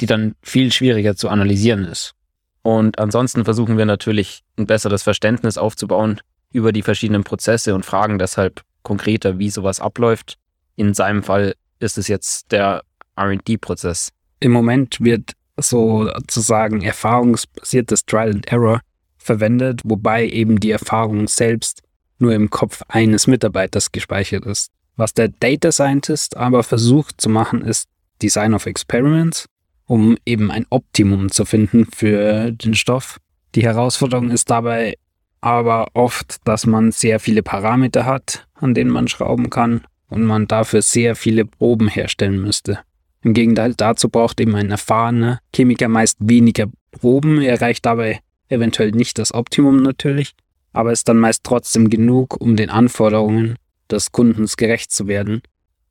die 0.00 0.06
dann 0.06 0.34
viel 0.42 0.72
schwieriger 0.72 1.16
zu 1.16 1.28
analysieren 1.28 1.84
ist. 1.84 2.14
Und 2.62 2.98
ansonsten 2.98 3.44
versuchen 3.44 3.76
wir 3.76 3.86
natürlich 3.86 4.42
ein 4.56 4.66
besseres 4.66 5.02
Verständnis 5.02 5.58
aufzubauen 5.58 6.20
über 6.52 6.72
die 6.72 6.82
verschiedenen 6.82 7.24
Prozesse 7.24 7.74
und 7.74 7.84
fragen 7.84 8.18
deshalb 8.18 8.62
konkreter, 8.82 9.38
wie 9.38 9.50
sowas 9.50 9.80
abläuft. 9.80 10.38
In 10.76 10.94
seinem 10.94 11.22
Fall 11.22 11.54
ist 11.78 11.98
es 11.98 12.08
jetzt 12.08 12.52
der 12.52 12.82
RD-Prozess. 13.18 14.10
Im 14.40 14.52
Moment 14.52 15.00
wird 15.00 15.32
sozusagen 15.56 16.82
erfahrungsbasiertes 16.82 18.06
Trial 18.06 18.30
and 18.30 18.50
Error 18.50 18.80
verwendet, 19.18 19.82
wobei 19.84 20.26
eben 20.26 20.58
die 20.58 20.70
Erfahrung 20.70 21.28
selbst 21.28 21.82
nur 22.18 22.32
im 22.32 22.50
Kopf 22.50 22.82
eines 22.88 23.26
Mitarbeiters 23.26 23.92
gespeichert 23.92 24.46
ist. 24.46 24.70
Was 24.96 25.14
der 25.14 25.28
Data 25.28 25.72
Scientist 25.72 26.36
aber 26.36 26.62
versucht 26.62 27.20
zu 27.20 27.28
machen, 27.28 27.62
ist 27.62 27.88
Design 28.20 28.54
of 28.54 28.66
Experiments, 28.66 29.46
um 29.86 30.16
eben 30.24 30.50
ein 30.50 30.66
Optimum 30.70 31.30
zu 31.30 31.44
finden 31.44 31.86
für 31.86 32.52
den 32.52 32.74
Stoff. 32.74 33.18
Die 33.54 33.64
Herausforderung 33.64 34.30
ist 34.30 34.50
dabei 34.50 34.94
aber 35.42 35.88
oft, 35.92 36.36
dass 36.44 36.64
man 36.66 36.92
sehr 36.92 37.20
viele 37.20 37.42
Parameter 37.42 38.06
hat, 38.06 38.46
an 38.54 38.72
denen 38.72 38.90
man 38.90 39.08
schrauben 39.08 39.50
kann 39.50 39.82
und 40.08 40.24
man 40.24 40.46
dafür 40.48 40.80
sehr 40.80 41.16
viele 41.16 41.44
Proben 41.44 41.88
herstellen 41.88 42.40
müsste. 42.40 42.78
Im 43.22 43.34
Gegenteil 43.34 43.74
dazu 43.74 44.08
braucht 44.08 44.40
eben 44.40 44.54
ein 44.54 44.70
erfahrener 44.70 45.40
Chemiker 45.54 45.88
meist 45.88 46.16
weniger 46.20 46.66
Proben, 46.92 47.42
er 47.42 47.54
erreicht 47.54 47.84
dabei 47.84 48.20
eventuell 48.48 48.92
nicht 48.92 49.18
das 49.18 49.34
Optimum 49.34 49.82
natürlich, 49.82 50.34
aber 50.72 50.92
ist 50.92 51.08
dann 51.08 51.18
meist 51.18 51.42
trotzdem 51.44 51.90
genug, 51.90 52.40
um 52.40 52.56
den 52.56 52.70
Anforderungen 52.70 53.56
des 53.90 54.12
Kundens 54.12 54.56
gerecht 54.56 54.92
zu 54.92 55.06
werden. 55.06 55.42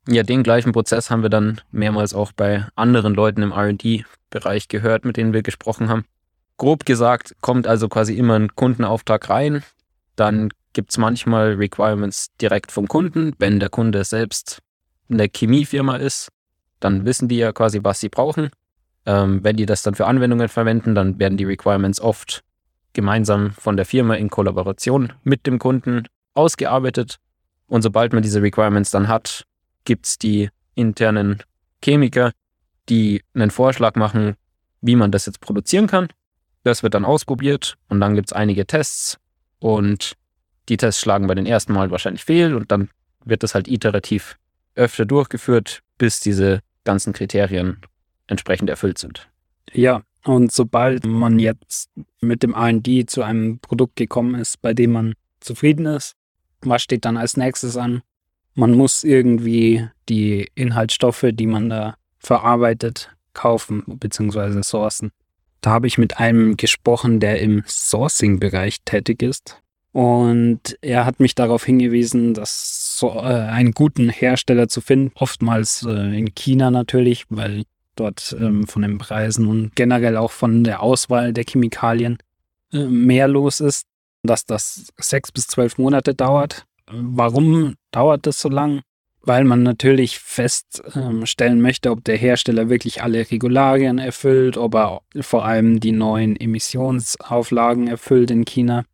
Ja, 0.08 0.22
den 0.22 0.42
gleichen 0.42 0.72
Prozess 0.72 1.10
haben 1.10 1.22
wir 1.22 1.30
dann 1.30 1.60
mehrmals 1.70 2.14
auch 2.14 2.32
bei 2.32 2.66
anderen 2.74 3.14
Leuten 3.14 3.42
im 3.42 3.52
RD-Bereich 3.52 4.68
gehört, 4.68 5.04
mit 5.04 5.16
denen 5.16 5.32
wir 5.32 5.42
gesprochen 5.42 5.88
haben. 5.88 6.04
Grob 6.62 6.86
gesagt 6.86 7.34
kommt 7.40 7.66
also 7.66 7.88
quasi 7.88 8.14
immer 8.14 8.38
ein 8.38 8.54
Kundenauftrag 8.54 9.28
rein. 9.28 9.64
Dann 10.14 10.50
gibt 10.74 10.92
es 10.92 10.96
manchmal 10.96 11.54
Requirements 11.54 12.28
direkt 12.40 12.70
vom 12.70 12.86
Kunden. 12.86 13.32
Wenn 13.40 13.58
der 13.58 13.68
Kunde 13.68 14.04
selbst 14.04 14.60
eine 15.10 15.28
Chemiefirma 15.28 15.96
ist, 15.96 16.28
dann 16.78 17.04
wissen 17.04 17.26
die 17.26 17.38
ja 17.38 17.50
quasi, 17.50 17.80
was 17.82 17.98
sie 17.98 18.08
brauchen. 18.08 18.50
Ähm, 19.06 19.42
wenn 19.42 19.56
die 19.56 19.66
das 19.66 19.82
dann 19.82 19.96
für 19.96 20.06
Anwendungen 20.06 20.48
verwenden, 20.48 20.94
dann 20.94 21.18
werden 21.18 21.36
die 21.36 21.42
Requirements 21.42 22.00
oft 22.00 22.44
gemeinsam 22.92 23.50
von 23.50 23.76
der 23.76 23.84
Firma 23.84 24.14
in 24.14 24.30
Kollaboration 24.30 25.14
mit 25.24 25.48
dem 25.48 25.58
Kunden 25.58 26.04
ausgearbeitet. 26.34 27.16
Und 27.66 27.82
sobald 27.82 28.12
man 28.12 28.22
diese 28.22 28.40
Requirements 28.40 28.92
dann 28.92 29.08
hat, 29.08 29.46
gibt 29.84 30.06
es 30.06 30.16
die 30.16 30.48
internen 30.76 31.42
Chemiker, 31.82 32.30
die 32.88 33.24
einen 33.34 33.50
Vorschlag 33.50 33.96
machen, 33.96 34.36
wie 34.80 34.94
man 34.94 35.10
das 35.10 35.26
jetzt 35.26 35.40
produzieren 35.40 35.88
kann. 35.88 36.06
Das 36.64 36.82
wird 36.82 36.94
dann 36.94 37.04
ausprobiert 37.04 37.76
und 37.88 38.00
dann 38.00 38.14
gibt 38.14 38.28
es 38.28 38.32
einige 38.32 38.66
Tests 38.66 39.18
und 39.58 40.16
die 40.68 40.76
Tests 40.76 41.00
schlagen 41.00 41.26
bei 41.26 41.34
den 41.34 41.46
ersten 41.46 41.72
Mal 41.72 41.90
wahrscheinlich 41.90 42.24
fehl 42.24 42.54
und 42.54 42.70
dann 42.70 42.88
wird 43.24 43.42
das 43.42 43.54
halt 43.54 43.68
iterativ 43.68 44.38
öfter 44.74 45.04
durchgeführt, 45.04 45.80
bis 45.98 46.20
diese 46.20 46.60
ganzen 46.84 47.12
Kriterien 47.12 47.78
entsprechend 48.26 48.70
erfüllt 48.70 48.98
sind. 48.98 49.28
Ja, 49.72 50.02
und 50.24 50.52
sobald 50.52 51.04
man 51.04 51.38
jetzt 51.38 51.90
mit 52.20 52.42
dem 52.42 52.54
RD 52.54 53.10
zu 53.10 53.22
einem 53.22 53.58
Produkt 53.58 53.96
gekommen 53.96 54.34
ist, 54.36 54.60
bei 54.62 54.72
dem 54.72 54.92
man 54.92 55.14
zufrieden 55.40 55.86
ist, 55.86 56.14
was 56.60 56.82
steht 56.82 57.04
dann 57.04 57.16
als 57.16 57.36
nächstes 57.36 57.76
an? 57.76 58.02
Man 58.54 58.72
muss 58.72 59.02
irgendwie 59.02 59.88
die 60.08 60.48
Inhaltsstoffe, 60.54 61.26
die 61.32 61.46
man 61.46 61.70
da 61.70 61.96
verarbeitet, 62.18 63.10
kaufen 63.32 63.82
bzw. 63.86 64.62
sourcen. 64.62 65.10
Da 65.62 65.70
habe 65.70 65.86
ich 65.86 65.96
mit 65.96 66.18
einem 66.18 66.56
gesprochen, 66.56 67.20
der 67.20 67.40
im 67.40 67.62
Sourcing-Bereich 67.66 68.82
tätig 68.84 69.22
ist. 69.22 69.62
Und 69.92 70.76
er 70.80 71.04
hat 71.04 71.20
mich 71.20 71.34
darauf 71.34 71.64
hingewiesen, 71.64 72.34
dass 72.34 72.98
so, 72.98 73.10
äh, 73.10 73.48
einen 73.48 73.72
guten 73.72 74.08
Hersteller 74.08 74.68
zu 74.68 74.80
finden, 74.80 75.12
oftmals 75.14 75.86
äh, 75.86 76.18
in 76.18 76.34
China 76.34 76.70
natürlich, 76.70 77.26
weil 77.28 77.64
dort 77.94 78.34
ähm, 78.40 78.66
von 78.66 78.82
den 78.82 78.98
Preisen 78.98 79.46
und 79.46 79.76
generell 79.76 80.16
auch 80.16 80.32
von 80.32 80.64
der 80.64 80.82
Auswahl 80.82 81.32
der 81.32 81.44
Chemikalien 81.44 82.18
äh, 82.72 82.86
mehr 82.86 83.28
los 83.28 83.60
ist, 83.60 83.86
dass 84.22 84.46
das 84.46 84.92
sechs 84.98 85.30
bis 85.30 85.46
zwölf 85.46 85.78
Monate 85.78 86.14
dauert. 86.14 86.64
Warum 86.90 87.76
dauert 87.90 88.26
das 88.26 88.40
so 88.40 88.48
lang? 88.48 88.82
Weil 89.24 89.44
man 89.44 89.62
natürlich 89.62 90.18
feststellen 90.18 91.56
ähm, 91.56 91.62
möchte, 91.62 91.90
ob 91.90 92.02
der 92.04 92.16
Hersteller 92.16 92.68
wirklich 92.68 93.02
alle 93.02 93.30
Regularien 93.30 93.98
erfüllt, 93.98 94.56
ob 94.56 94.74
er 94.74 95.02
vor 95.20 95.44
allem 95.44 95.78
die 95.78 95.92
neuen 95.92 96.34
Emissionsauflagen 96.36 97.86
erfüllt 97.86 98.30
in 98.30 98.44
China 98.44 98.84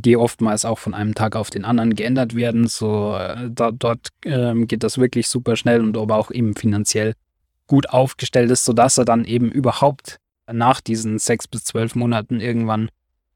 die 0.00 0.16
oftmals 0.16 0.64
auch 0.64 0.78
von 0.78 0.94
einem 0.94 1.14
Tag 1.14 1.36
auf 1.36 1.50
den 1.50 1.64
anderen 1.64 1.94
geändert 1.94 2.34
werden. 2.34 2.66
So 2.66 3.16
äh, 3.16 3.50
da, 3.50 3.70
dort 3.70 4.08
ähm, 4.24 4.66
geht 4.66 4.82
das 4.82 4.98
wirklich 4.98 5.28
super 5.28 5.56
schnell 5.56 5.80
und 5.80 5.96
aber 5.96 6.16
auch 6.16 6.30
eben 6.30 6.54
finanziell 6.54 7.14
gut 7.66 7.90
aufgestellt 7.90 8.50
ist, 8.50 8.64
sodass 8.64 8.98
er 8.98 9.04
dann 9.04 9.24
eben 9.24 9.50
überhaupt 9.50 10.18
nach 10.50 10.80
diesen 10.80 11.18
sechs 11.18 11.48
bis 11.48 11.64
zwölf 11.64 11.94
Monaten 11.94 12.40
irgendwann 12.40 12.90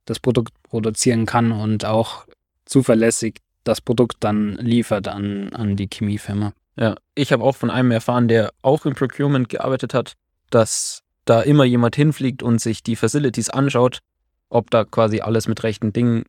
das 0.05 0.21
Produkt 0.21 0.53
produzieren 0.63 1.27
kann 1.27 1.53
und 1.53 1.85
auch 1.85 2.27
zuverlässig 2.65 3.39
das 3.71 3.81
Produkt 3.81 4.17
dann 4.21 4.55
liefert 4.57 5.09
an, 5.09 5.53
an 5.53 5.77
die 5.77 5.89
Chemiefirma. 5.89 6.53
Ja, 6.77 6.97
ich 7.15 7.33
habe 7.33 7.45
auch 7.45 7.57
von 7.57 7.71
einem 7.71 7.91
erfahren, 7.93 8.29
der 8.29 8.53
auch 8.63 8.85
im 8.85 8.95
Procurement 8.95 9.49
gearbeitet 9.49 9.95
hat, 9.95 10.15
dass 10.51 11.03
da 11.25 11.41
immer 11.43 11.65
jemand 11.65 11.95
hinfliegt 11.95 12.43
und 12.43 12.61
sich 12.61 12.83
die 12.83 12.97
Facilities 12.97 13.51
anschaut, 13.51 14.01
ob 14.49 14.71
da 14.71 14.85
quasi 14.85 15.21
alles 15.21 15.47
mit 15.47 15.63
rechten 15.63 15.93
Dingen 15.93 16.25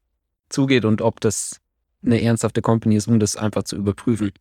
zugeht 0.50 0.86
und 0.86 1.02
ob 1.02 1.20
das 1.20 1.60
eine 2.06 2.22
ernsthafte 2.22 2.62
Company 2.62 2.96
ist, 2.96 3.08
um 3.08 3.20
das 3.20 3.36
einfach 3.36 3.64
zu 3.64 3.76
überprüfen. 3.76 4.32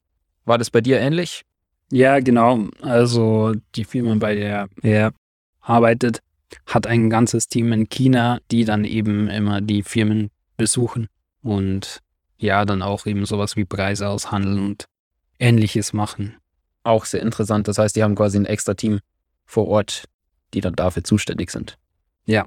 War 0.45 0.59
das 0.59 0.71
bei 0.71 0.80
dir 0.80 1.00
ähnlich? 1.00 1.42
Ja, 1.90 2.21
genau. 2.21 2.69
Also 2.83 3.54
die 3.75 3.85
Firma, 3.85 4.14
bei 4.16 4.35
der 4.35 4.69
er 4.83 5.12
arbeitet, 5.61 6.21
hat 6.66 6.87
ein 6.87 7.09
ganzes 7.09 7.49
Team 7.49 7.73
in 7.73 7.88
China, 7.88 8.40
die 8.50 8.64
dann 8.64 8.85
eben 8.85 9.28
immer 9.28 9.61
die 9.61 9.83
Firmen 9.83 10.30
besuchen 10.57 11.09
und 11.42 12.02
ja, 12.40 12.64
dann 12.64 12.82
auch 12.82 13.06
eben 13.06 13.26
sowas 13.26 13.56
wie 13.56 13.64
Preise 13.64 14.09
aushandeln 14.09 14.64
und 14.64 14.87
ähnliches 15.38 15.92
machen. 15.92 16.37
Auch 16.82 17.04
sehr 17.04 17.23
interessant. 17.23 17.68
Das 17.68 17.78
heißt, 17.78 17.94
die 17.94 18.02
haben 18.02 18.14
quasi 18.14 18.38
ein 18.38 18.47
extra 18.47 18.75
Team 18.75 19.00
vor 19.44 19.68
Ort, 19.68 20.04
die 20.54 20.61
dann 20.61 20.75
dafür 20.75 21.04
zuständig 21.04 21.50
sind. 21.50 21.76
Ja, 22.25 22.47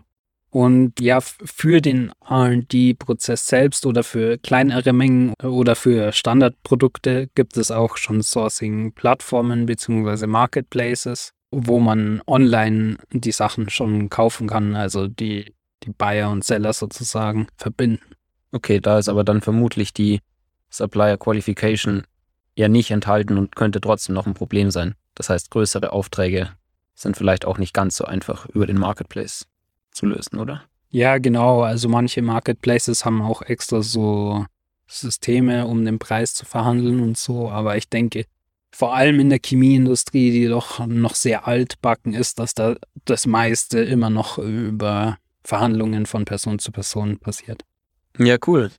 und 0.53 0.99
ja, 0.99 1.19
für 1.19 1.81
den 1.81 2.11
RD-Prozess 2.29 3.47
selbst 3.47 3.87
oder 3.87 4.03
für 4.03 4.37
kleinere 4.37 4.93
Mengen 4.93 5.33
oder 5.41 5.75
für 5.75 6.11
Standardprodukte 6.11 7.27
gibt 7.33 7.57
es 7.57 7.71
auch 7.71 7.97
schon 7.97 8.21
Sourcing-Plattformen 8.21 9.65
bzw. 9.65 10.27
Marketplaces, 10.27 11.31
wo 11.49 11.79
man 11.79 12.21
online 12.27 12.97
die 13.11 13.31
Sachen 13.31 13.71
schon 13.71 14.11
kaufen 14.11 14.47
kann, 14.47 14.75
also 14.75 15.07
die, 15.07 15.55
die 15.83 15.89
Buyer 15.89 16.29
und 16.29 16.43
Seller 16.43 16.73
sozusagen 16.73 17.47
verbinden. 17.57 18.12
Okay, 18.53 18.79
da 18.79 18.99
ist 18.99 19.09
aber 19.09 19.23
dann 19.23 19.41
vermutlich 19.41 19.93
die 19.93 20.19
Supplier 20.69 21.17
Qualification 21.17 22.03
ja 22.55 22.67
nicht 22.67 22.91
enthalten 22.91 23.37
und 23.37 23.55
könnte 23.55 23.81
trotzdem 23.81 24.13
noch 24.13 24.27
ein 24.27 24.35
Problem 24.35 24.69
sein. 24.69 24.93
Das 25.15 25.29
heißt, 25.29 25.49
größere 25.49 25.91
Aufträge 25.91 26.51
sind 26.93 27.17
vielleicht 27.17 27.45
auch 27.45 27.57
nicht 27.57 27.73
ganz 27.73 27.97
so 27.97 28.05
einfach 28.05 28.45
über 28.47 28.67
den 28.67 28.77
Marketplace 28.77 29.47
zu 29.91 30.05
lösen, 30.05 30.39
oder? 30.39 30.63
Ja, 30.89 31.17
genau. 31.17 31.63
Also 31.63 31.89
manche 31.89 32.21
Marketplaces 32.21 33.05
haben 33.05 33.23
auch 33.23 33.41
extra 33.41 33.81
so 33.81 34.45
Systeme, 34.87 35.65
um 35.65 35.83
den 35.83 35.97
Preis 35.97 36.35
zu 36.35 36.45
verhandeln 36.45 36.99
und 36.99 37.17
so. 37.17 37.49
Aber 37.49 37.75
ich 37.77 37.89
denke, 37.89 38.25
vor 38.71 38.95
allem 38.95 39.19
in 39.19 39.29
der 39.31 39.39
Chemieindustrie, 39.43 40.31
die 40.31 40.47
doch 40.47 40.85
noch 40.85 41.15
sehr 41.15 41.47
altbacken 41.47 42.13
ist, 42.13 42.37
dass 42.37 42.53
da 42.53 42.75
das 43.05 43.25
meiste 43.25 43.79
immer 43.79 44.11
noch 44.11 44.37
über 44.37 45.17
Verhandlungen 45.43 46.05
von 46.05 46.25
Person 46.25 46.59
zu 46.59 46.71
Person 46.71 47.17
passiert. 47.17 47.63
Ja, 48.17 48.37
cool. 48.47 48.71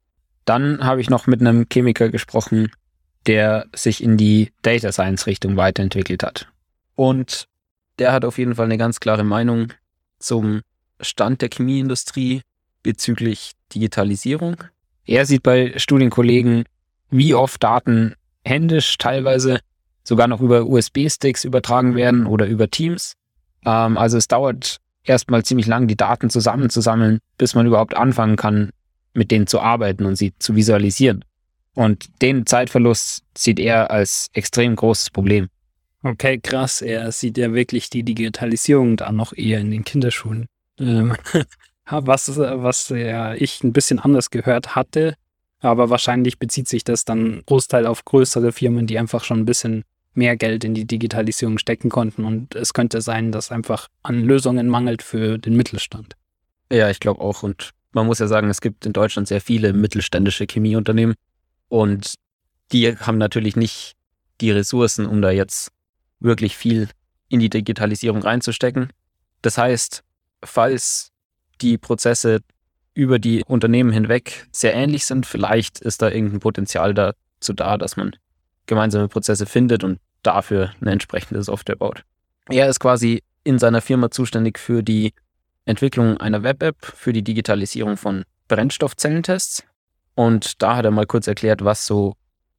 Dann 0.44 0.84
habe 0.84 1.00
ich 1.00 1.10
noch 1.10 1.26
mit 1.26 1.40
einem 1.40 1.66
Chemiker 1.70 2.10
gesprochen, 2.10 2.70
der 3.26 3.66
sich 3.74 4.02
in 4.02 4.16
die 4.16 4.52
Data 4.62 4.92
Science 4.92 5.26
Richtung 5.26 5.56
weiterentwickelt 5.56 6.22
hat. 6.22 6.48
Und 6.94 7.48
der 7.98 8.12
hat 8.12 8.24
auf 8.24 8.38
jeden 8.38 8.54
Fall 8.54 8.66
eine 8.66 8.78
ganz 8.78 9.00
klare 9.00 9.24
Meinung 9.24 9.72
zum 10.18 10.62
Stand 11.00 11.42
der 11.42 11.48
Chemieindustrie 11.50 12.42
bezüglich 12.82 13.52
Digitalisierung. 13.74 14.56
Er 15.06 15.26
sieht 15.26 15.42
bei 15.42 15.72
Studienkollegen, 15.76 16.64
wie 17.10 17.34
oft 17.34 17.62
Daten 17.62 18.14
händisch, 18.44 18.98
teilweise 18.98 19.60
sogar 20.02 20.28
noch 20.28 20.40
über 20.40 20.66
USB-Sticks 20.66 21.44
übertragen 21.44 21.94
werden 21.94 22.26
oder 22.26 22.46
über 22.46 22.70
Teams. 22.70 23.14
Ähm, 23.64 23.96
also 23.96 24.18
es 24.18 24.28
dauert 24.28 24.78
erstmal 25.02 25.44
ziemlich 25.44 25.66
lang, 25.66 25.86
die 25.86 25.96
Daten 25.96 26.30
zusammenzusammeln, 26.30 27.20
bis 27.38 27.54
man 27.54 27.66
überhaupt 27.66 27.96
anfangen 27.96 28.36
kann, 28.36 28.70
mit 29.14 29.30
denen 29.30 29.46
zu 29.46 29.60
arbeiten 29.60 30.04
und 30.04 30.16
sie 30.16 30.34
zu 30.38 30.54
visualisieren. 30.54 31.24
Und 31.74 32.22
den 32.22 32.46
Zeitverlust 32.46 33.24
sieht 33.36 33.58
er 33.58 33.90
als 33.90 34.28
extrem 34.32 34.76
großes 34.76 35.10
Problem. 35.10 35.48
Okay, 36.02 36.38
krass. 36.38 36.82
Er 36.82 37.10
sieht 37.12 37.38
ja 37.38 37.52
wirklich 37.52 37.90
die 37.90 38.02
Digitalisierung 38.02 38.96
da 38.96 39.10
noch 39.10 39.32
eher 39.32 39.60
in 39.60 39.70
den 39.70 39.84
Kinderschuhen. 39.84 40.46
Ähm, 40.78 41.16
was, 41.86 42.36
was 42.36 42.88
ja 42.90 43.34
ich 43.34 43.64
ein 43.64 43.72
bisschen 43.72 43.98
anders 43.98 44.30
gehört 44.30 44.76
hatte, 44.76 45.14
aber 45.60 45.90
wahrscheinlich 45.90 46.38
bezieht 46.38 46.68
sich 46.68 46.84
das 46.84 47.04
dann 47.04 47.42
Großteil 47.46 47.86
auf 47.86 48.04
größere 48.04 48.52
Firmen, 48.52 48.86
die 48.86 48.98
einfach 48.98 49.24
schon 49.24 49.40
ein 49.40 49.46
bisschen 49.46 49.84
mehr 50.12 50.36
Geld 50.36 50.62
in 50.64 50.74
die 50.74 50.86
Digitalisierung 50.86 51.58
stecken 51.58 51.88
konnten. 51.88 52.24
Und 52.24 52.54
es 52.54 52.74
könnte 52.74 53.00
sein, 53.00 53.32
dass 53.32 53.50
einfach 53.50 53.88
an 54.02 54.20
Lösungen 54.22 54.68
mangelt 54.68 55.02
für 55.02 55.38
den 55.38 55.56
Mittelstand. 55.56 56.16
Ja, 56.70 56.90
ich 56.90 57.00
glaube 57.00 57.20
auch. 57.20 57.42
Und 57.42 57.70
man 57.94 58.06
muss 58.06 58.18
ja 58.18 58.26
sagen, 58.26 58.50
es 58.50 58.60
gibt 58.60 58.86
in 58.86 58.92
Deutschland 58.92 59.28
sehr 59.28 59.40
viele 59.40 59.72
mittelständische 59.72 60.46
Chemieunternehmen. 60.46 61.14
Und 61.68 62.14
die 62.72 62.96
haben 62.96 63.18
natürlich 63.18 63.56
nicht 63.56 63.94
die 64.40 64.50
Ressourcen, 64.50 65.06
um 65.06 65.22
da 65.22 65.30
jetzt 65.30 65.70
wirklich 66.20 66.56
viel 66.56 66.88
in 67.28 67.40
die 67.40 67.50
Digitalisierung 67.50 68.22
reinzustecken. 68.22 68.92
Das 69.42 69.58
heißt, 69.58 70.02
falls 70.44 71.10
die 71.60 71.78
Prozesse 71.78 72.40
über 72.94 73.18
die 73.18 73.44
Unternehmen 73.44 73.92
hinweg 73.92 74.46
sehr 74.52 74.74
ähnlich 74.74 75.04
sind, 75.04 75.26
vielleicht 75.26 75.80
ist 75.80 76.02
da 76.02 76.10
irgendein 76.10 76.40
Potenzial 76.40 76.94
dazu 76.94 77.52
da, 77.52 77.76
dass 77.76 77.96
man 77.96 78.16
gemeinsame 78.66 79.08
Prozesse 79.08 79.46
findet 79.46 79.84
und 79.84 79.98
dafür 80.22 80.72
eine 80.80 80.92
entsprechende 80.92 81.42
Software 81.42 81.76
baut. 81.76 82.04
Er 82.48 82.68
ist 82.68 82.80
quasi 82.80 83.22
in 83.42 83.58
seiner 83.58 83.80
Firma 83.80 84.10
zuständig 84.10 84.58
für 84.58 84.82
die 84.82 85.12
Entwicklung 85.64 86.16
einer 86.18 86.42
Web-App 86.42 86.76
für 86.84 87.12
die 87.12 87.22
Digitalisierung 87.22 87.96
von 87.96 88.24
Brennstoffzellentests. 88.48 89.64
Und 90.14 90.62
da 90.62 90.76
hat 90.76 90.84
er 90.84 90.90
mal 90.90 91.06
kurz 91.06 91.26
erklärt, 91.26 91.64
was 91.64 91.86
so 91.86 92.14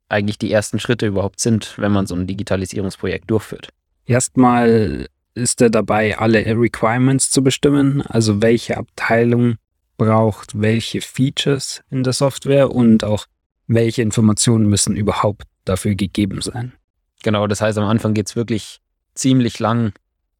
eigentlich 0.10 0.38
die 0.38 0.52
ersten 0.52 0.80
Schritte 0.80 1.08
überhaupt 1.08 1.40
sind, 1.40 1.78
wenn 1.78 1.92
man 1.92 2.08
so 2.08 2.16
ein 2.16 2.28
Digitalisierungsprojekt 2.28 3.30
durchführt. 3.30 3.70
Erstmal 4.06 5.08
ist 5.34 5.62
er 5.62 5.70
dabei, 5.70 6.18
alle 6.18 6.46
Requirements 6.46 7.30
zu 7.30 7.44
bestimmen, 7.44 8.02
also 8.04 8.42
welche 8.42 8.78
Abteilung 8.78 9.58
braucht 9.98 10.60
welche 10.60 11.02
Features 11.02 11.82
in 11.90 12.04
der 12.04 12.14
Software 12.14 12.72
und 12.72 13.04
auch 13.04 13.26
welche 13.68 14.02
Informationen 14.02 14.68
müssen 14.68 14.96
überhaupt 14.96 15.44
dafür 15.64 15.96
gegeben 15.96 16.42
sein. 16.42 16.74
Genau, 17.24 17.48
das 17.48 17.62
heißt, 17.62 17.78
am 17.78 17.86
Anfang 17.86 18.14
geht 18.14 18.28
es 18.28 18.36
wirklich 18.36 18.80
ziemlich 19.16 19.60
lang, 19.60 19.94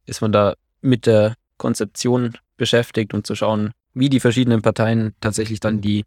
ist 0.06 0.22
man 0.22 0.32
da 0.32 0.56
mit 0.82 1.06
der 1.06 1.36
Konzeption 1.58 2.38
beschäftigt 2.58 3.14
und 3.14 3.26
zu 3.28 3.36
schauen, 3.36 3.72
wie 3.94 4.10
die 4.10 4.20
verschiedenen 4.20 4.62
Parteien 4.62 5.14
tatsächlich 5.22 5.60
dann 5.60 5.82
die 5.82 6.04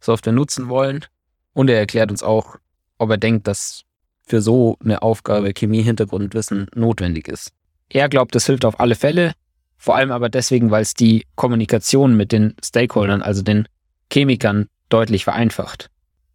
Software 0.00 0.32
nutzen 0.32 0.68
wollen. 0.68 1.04
Und 1.52 1.68
er 1.68 1.78
erklärt 1.78 2.10
uns 2.10 2.22
auch, 2.22 2.56
ob 2.98 3.10
er 3.10 3.18
denkt, 3.18 3.46
dass 3.46 3.82
für 4.24 4.40
so 4.40 4.76
eine 4.82 5.02
Aufgabe 5.02 5.52
Chemie-Hintergrundwissen 5.52 6.68
notwendig 6.74 7.28
ist. 7.28 7.50
Er 7.88 8.08
glaubt, 8.08 8.34
das 8.34 8.46
hilft 8.46 8.64
auf 8.64 8.80
alle 8.80 8.94
Fälle, 8.94 9.32
vor 9.76 9.96
allem 9.96 10.12
aber 10.12 10.28
deswegen, 10.28 10.70
weil 10.70 10.82
es 10.82 10.94
die 10.94 11.26
Kommunikation 11.34 12.16
mit 12.16 12.32
den 12.32 12.54
Stakeholdern, 12.64 13.20
also 13.20 13.42
den 13.42 13.66
Chemikern, 14.10 14.68
deutlich 14.88 15.24
vereinfacht. 15.24 15.90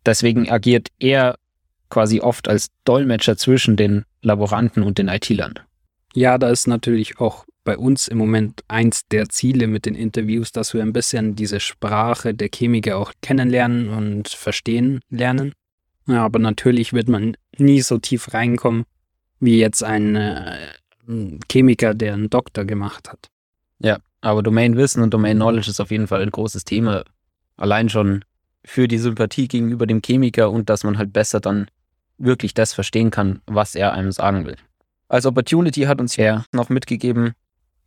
Deswegen 0.05 0.49
agiert 0.49 0.89
er 0.99 1.37
quasi 1.89 2.19
oft 2.19 2.47
als 2.47 2.67
Dolmetscher 2.83 3.37
zwischen 3.37 3.77
den 3.77 4.03
Laboranten 4.21 4.83
und 4.83 4.97
den 4.97 5.07
IT-Lern. 5.07 5.59
Ja, 6.17 6.39
da 6.39 6.49
ist 6.49 6.65
natürlich 6.65 7.19
auch 7.19 7.45
bei 7.63 7.77
uns 7.77 8.07
im 8.07 8.17
Moment 8.17 8.63
eins 8.67 9.05
der 9.11 9.29
Ziele 9.29 9.67
mit 9.67 9.85
den 9.85 9.93
Interviews, 9.93 10.51
dass 10.51 10.73
wir 10.73 10.81
ein 10.81 10.91
bisschen 10.91 11.35
diese 11.35 11.59
Sprache 11.59 12.33
der 12.33 12.49
Chemiker 12.51 12.97
auch 12.97 13.13
kennenlernen 13.21 13.89
und 13.89 14.27
verstehen 14.27 15.01
lernen. 15.11 15.53
Ja, 16.07 16.25
aber 16.25 16.39
natürlich 16.39 16.91
wird 16.91 17.07
man 17.07 17.37
nie 17.59 17.81
so 17.81 17.99
tief 17.99 18.33
reinkommen 18.33 18.85
wie 19.39 19.59
jetzt 19.59 19.83
ein 19.83 20.15
äh, 20.15 20.57
Chemiker, 21.51 21.93
der 21.93 22.15
einen 22.15 22.31
Doktor 22.31 22.65
gemacht 22.65 23.11
hat. 23.11 23.29
Ja, 23.77 23.99
aber 24.21 24.41
Domain-Wissen 24.41 25.03
und 25.03 25.13
Domain-Knowledge 25.13 25.69
ist 25.69 25.79
auf 25.79 25.91
jeden 25.91 26.07
Fall 26.07 26.23
ein 26.23 26.31
großes 26.31 26.65
Thema. 26.65 27.03
Allein 27.57 27.89
schon 27.89 28.25
für 28.65 28.87
die 28.87 28.97
Sympathie 28.97 29.47
gegenüber 29.47 29.85
dem 29.85 30.01
Chemiker 30.03 30.49
und 30.49 30.67
dass 30.71 30.83
man 30.83 30.97
halt 30.97 31.13
besser 31.13 31.41
dann 31.41 31.67
wirklich 32.17 32.55
das 32.55 32.73
verstehen 32.73 33.11
kann, 33.11 33.43
was 33.45 33.75
er 33.75 33.93
einem 33.93 34.11
sagen 34.11 34.47
will. 34.47 34.57
Als 35.09 35.25
Opportunity 35.25 35.81
hat 35.81 36.01
uns 36.01 36.17
er 36.17 36.45
noch 36.51 36.69
mitgegeben, 36.69 37.33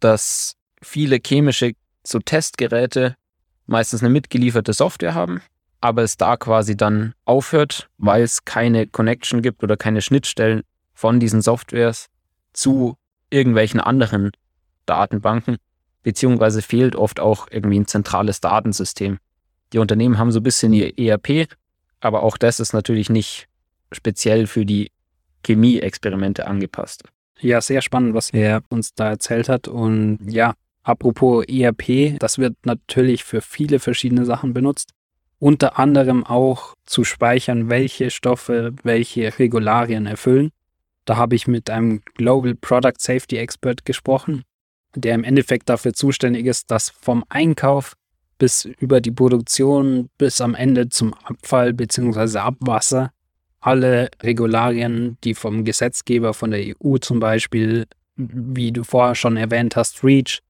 dass 0.00 0.54
viele 0.82 1.18
chemische 1.24 1.72
so 2.02 2.18
Testgeräte 2.18 3.16
meistens 3.66 4.02
eine 4.02 4.10
mitgelieferte 4.10 4.72
Software 4.72 5.14
haben, 5.14 5.42
aber 5.80 6.02
es 6.02 6.16
da 6.16 6.36
quasi 6.36 6.76
dann 6.76 7.14
aufhört, 7.24 7.88
weil 7.98 8.22
es 8.22 8.44
keine 8.44 8.86
Connection 8.86 9.42
gibt 9.42 9.62
oder 9.62 9.76
keine 9.76 10.02
Schnittstellen 10.02 10.62
von 10.94 11.20
diesen 11.20 11.42
Softwares 11.42 12.06
zu 12.52 12.96
irgendwelchen 13.30 13.80
anderen 13.80 14.32
Datenbanken, 14.86 15.56
beziehungsweise 16.02 16.62
fehlt 16.62 16.96
oft 16.96 17.20
auch 17.20 17.48
irgendwie 17.50 17.78
ein 17.78 17.86
zentrales 17.86 18.40
Datensystem. 18.40 19.18
Die 19.72 19.78
Unternehmen 19.78 20.18
haben 20.18 20.32
so 20.32 20.40
ein 20.40 20.42
bisschen 20.44 20.72
ihr 20.72 20.98
ERP, 20.98 21.48
aber 22.00 22.22
auch 22.22 22.36
das 22.38 22.60
ist 22.60 22.72
natürlich 22.72 23.08
nicht 23.08 23.46
speziell 23.92 24.46
für 24.46 24.66
die 24.66 24.90
Chemie-Experimente 25.42 26.46
angepasst. 26.46 27.04
Ja, 27.40 27.60
sehr 27.60 27.80
spannend, 27.80 28.14
was 28.14 28.30
er 28.30 28.62
uns 28.68 28.94
da 28.94 29.10
erzählt 29.10 29.48
hat. 29.48 29.66
Und 29.66 30.18
ja, 30.26 30.54
apropos 30.82 31.44
ERP, 31.46 32.18
das 32.18 32.38
wird 32.38 32.54
natürlich 32.64 33.24
für 33.24 33.40
viele 33.40 33.78
verschiedene 33.78 34.24
Sachen 34.24 34.52
benutzt. 34.52 34.92
Unter 35.38 35.78
anderem 35.78 36.26
auch 36.26 36.74
zu 36.84 37.02
speichern, 37.02 37.70
welche 37.70 38.10
Stoffe 38.10 38.74
welche 38.82 39.38
Regularien 39.38 40.04
erfüllen. 40.06 40.50
Da 41.06 41.16
habe 41.16 41.34
ich 41.34 41.46
mit 41.46 41.70
einem 41.70 42.02
Global 42.14 42.54
Product 42.54 42.98
Safety 42.98 43.38
Expert 43.38 43.86
gesprochen, 43.86 44.42
der 44.94 45.14
im 45.14 45.24
Endeffekt 45.24 45.70
dafür 45.70 45.94
zuständig 45.94 46.44
ist, 46.44 46.70
dass 46.70 46.90
vom 46.90 47.24
Einkauf 47.30 47.94
bis 48.38 48.64
über 48.64 49.00
die 49.00 49.10
Produktion 49.10 50.10
bis 50.18 50.40
am 50.40 50.54
Ende 50.54 50.88
zum 50.90 51.14
Abfall 51.14 51.72
bzw. 51.72 52.38
Abwasser 52.38 53.12
alle 53.60 54.10
Regularien, 54.22 55.18
die 55.24 55.34
vom 55.34 55.64
Gesetzgeber, 55.64 56.34
von 56.34 56.50
der 56.50 56.74
EU 56.82 56.96
zum 56.98 57.20
Beispiel, 57.20 57.86
wie 58.16 58.72
du 58.72 58.84
vorher 58.84 59.14
schon 59.14 59.36
erwähnt 59.36 59.76
hast, 59.76 60.02
REACH, 60.02 60.40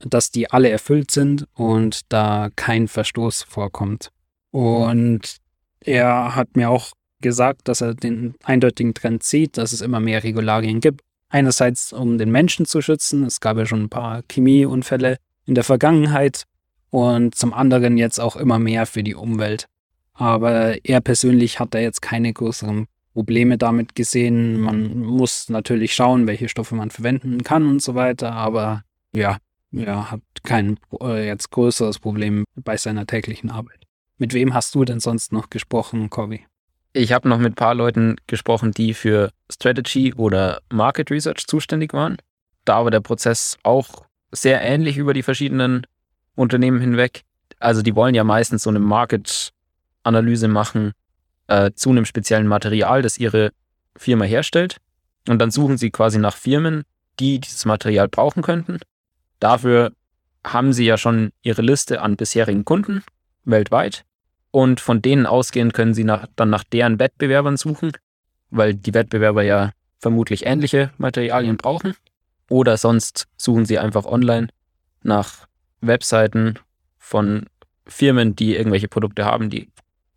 dass 0.00 0.30
die 0.30 0.50
alle 0.50 0.70
erfüllt 0.70 1.10
sind 1.10 1.46
und 1.54 2.00
da 2.08 2.48
kein 2.56 2.88
Verstoß 2.88 3.42
vorkommt. 3.42 4.10
Und 4.50 5.36
er 5.80 6.34
hat 6.34 6.56
mir 6.56 6.70
auch 6.70 6.92
gesagt, 7.20 7.68
dass 7.68 7.80
er 7.80 7.94
den 7.94 8.34
eindeutigen 8.44 8.94
Trend 8.94 9.22
sieht, 9.22 9.58
dass 9.58 9.72
es 9.72 9.80
immer 9.80 10.00
mehr 10.00 10.24
Regularien 10.24 10.80
gibt. 10.80 11.02
Einerseits, 11.28 11.92
um 11.92 12.18
den 12.18 12.30
Menschen 12.30 12.66
zu 12.66 12.80
schützen. 12.80 13.24
Es 13.24 13.40
gab 13.40 13.56
ja 13.56 13.66
schon 13.66 13.84
ein 13.84 13.88
paar 13.88 14.22
Chemieunfälle 14.28 15.18
in 15.46 15.54
der 15.54 15.64
Vergangenheit. 15.64 16.44
Und 16.90 17.36
zum 17.36 17.54
anderen 17.54 17.98
jetzt 17.98 18.18
auch 18.18 18.34
immer 18.34 18.58
mehr 18.58 18.84
für 18.84 19.04
die 19.04 19.14
Umwelt. 19.14 19.66
Aber 20.20 20.84
er 20.84 21.00
persönlich 21.00 21.60
hat 21.60 21.72
da 21.72 21.78
jetzt 21.78 22.02
keine 22.02 22.30
größeren 22.30 22.86
Probleme 23.14 23.56
damit 23.56 23.94
gesehen. 23.94 24.60
Man 24.60 24.98
muss 24.98 25.48
natürlich 25.48 25.94
schauen, 25.94 26.26
welche 26.26 26.50
Stoffe 26.50 26.74
man 26.74 26.90
verwenden 26.90 27.42
kann 27.42 27.66
und 27.66 27.80
so 27.80 27.94
weiter. 27.94 28.32
Aber 28.32 28.84
ja, 29.16 29.38
er 29.72 30.10
hat 30.10 30.20
kein 30.42 30.78
äh, 31.00 31.26
jetzt 31.26 31.50
größeres 31.50 32.00
Problem 32.00 32.44
bei 32.54 32.76
seiner 32.76 33.06
täglichen 33.06 33.50
Arbeit. 33.50 33.86
Mit 34.18 34.34
wem 34.34 34.52
hast 34.52 34.74
du 34.74 34.84
denn 34.84 35.00
sonst 35.00 35.32
noch 35.32 35.48
gesprochen, 35.48 36.10
Corby? 36.10 36.44
Ich 36.92 37.14
habe 37.14 37.26
noch 37.26 37.38
mit 37.38 37.52
ein 37.52 37.54
paar 37.54 37.74
Leuten 37.74 38.16
gesprochen, 38.26 38.72
die 38.72 38.92
für 38.92 39.30
Strategy 39.50 40.12
oder 40.12 40.60
Market 40.70 41.10
Research 41.10 41.46
zuständig 41.46 41.94
waren. 41.94 42.18
Da 42.66 42.84
war 42.84 42.90
der 42.90 43.00
Prozess 43.00 43.56
auch 43.62 44.04
sehr 44.32 44.60
ähnlich 44.60 44.98
über 44.98 45.14
die 45.14 45.22
verschiedenen 45.22 45.86
Unternehmen 46.34 46.82
hinweg. 46.82 47.22
Also 47.58 47.80
die 47.80 47.96
wollen 47.96 48.14
ja 48.14 48.22
meistens 48.22 48.64
so 48.64 48.70
eine 48.70 48.80
Market 48.80 49.54
Analyse 50.02 50.48
machen 50.48 50.92
äh, 51.46 51.72
zu 51.72 51.90
einem 51.90 52.04
speziellen 52.04 52.46
Material, 52.46 53.02
das 53.02 53.18
ihre 53.18 53.52
Firma 53.96 54.24
herstellt. 54.24 54.76
Und 55.28 55.38
dann 55.38 55.50
suchen 55.50 55.78
sie 55.78 55.90
quasi 55.90 56.18
nach 56.18 56.36
Firmen, 56.36 56.84
die 57.18 57.38
dieses 57.40 57.64
Material 57.64 58.08
brauchen 58.08 58.42
könnten. 58.42 58.78
Dafür 59.38 59.92
haben 60.44 60.72
sie 60.72 60.84
ja 60.84 60.96
schon 60.96 61.32
ihre 61.42 61.62
Liste 61.62 62.00
an 62.00 62.16
bisherigen 62.16 62.64
Kunden 62.64 63.02
weltweit. 63.44 64.04
Und 64.50 64.80
von 64.80 65.02
denen 65.02 65.26
ausgehend 65.26 65.74
können 65.74 65.94
sie 65.94 66.04
nach, 66.04 66.26
dann 66.36 66.50
nach 66.50 66.64
deren 66.64 66.98
Wettbewerbern 66.98 67.56
suchen, 67.56 67.92
weil 68.50 68.74
die 68.74 68.94
Wettbewerber 68.94 69.42
ja 69.42 69.72
vermutlich 69.98 70.46
ähnliche 70.46 70.90
Materialien 70.98 71.56
brauchen. 71.56 71.94
Oder 72.48 72.76
sonst 72.76 73.28
suchen 73.36 73.64
sie 73.64 73.78
einfach 73.78 74.06
online 74.06 74.48
nach 75.02 75.46
Webseiten 75.80 76.58
von 76.98 77.46
Firmen, 77.86 78.34
die 78.34 78.56
irgendwelche 78.56 78.88
Produkte 78.88 79.24
haben, 79.24 79.50
die 79.50 79.68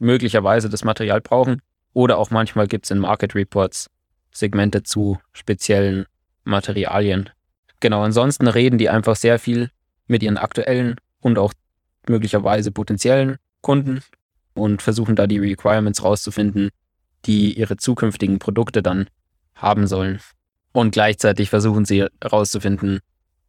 möglicherweise 0.04 0.70
das 0.70 0.84
Material 0.84 1.22
brauchen. 1.22 1.62
Oder 1.94 2.18
auch 2.18 2.30
manchmal 2.30 2.68
gibt 2.68 2.86
es 2.86 2.92
in 2.92 3.00
Market 3.00 3.36
Reports 3.36 3.90
Segmente 4.32 4.84
zu 4.84 5.20
speziellen 5.32 6.06
Materialien. 6.44 7.30
Genau, 7.80 8.02
ansonsten 8.04 8.48
reden 8.48 8.78
die 8.78 8.90
einfach 8.90 9.16
sehr 9.16 9.40
viel 9.40 9.70
mit 10.08 10.24
ihren 10.24 10.38
aktuellen 10.38 10.96
und 11.20 11.38
auch 11.38 11.54
möglicherweise 12.08 12.72
potenziellen 12.72 13.38
Kunden 13.62 14.02
und 14.54 14.82
versuchen 14.82 15.16
da 15.16 15.28
die 15.28 15.40
Requirements 15.40 16.04
rauszufinden, 16.04 16.70
die 17.26 17.58
ihre 17.58 17.78
zukünftigen 17.78 18.40
Produkte 18.40 18.84
dann 18.84 19.08
haben 19.56 19.88
sollen. 19.88 20.20
Und 20.72 20.92
gleichzeitig 20.92 21.50
versuchen 21.50 21.86
sie 21.86 22.08
herauszufinden, 22.22 23.00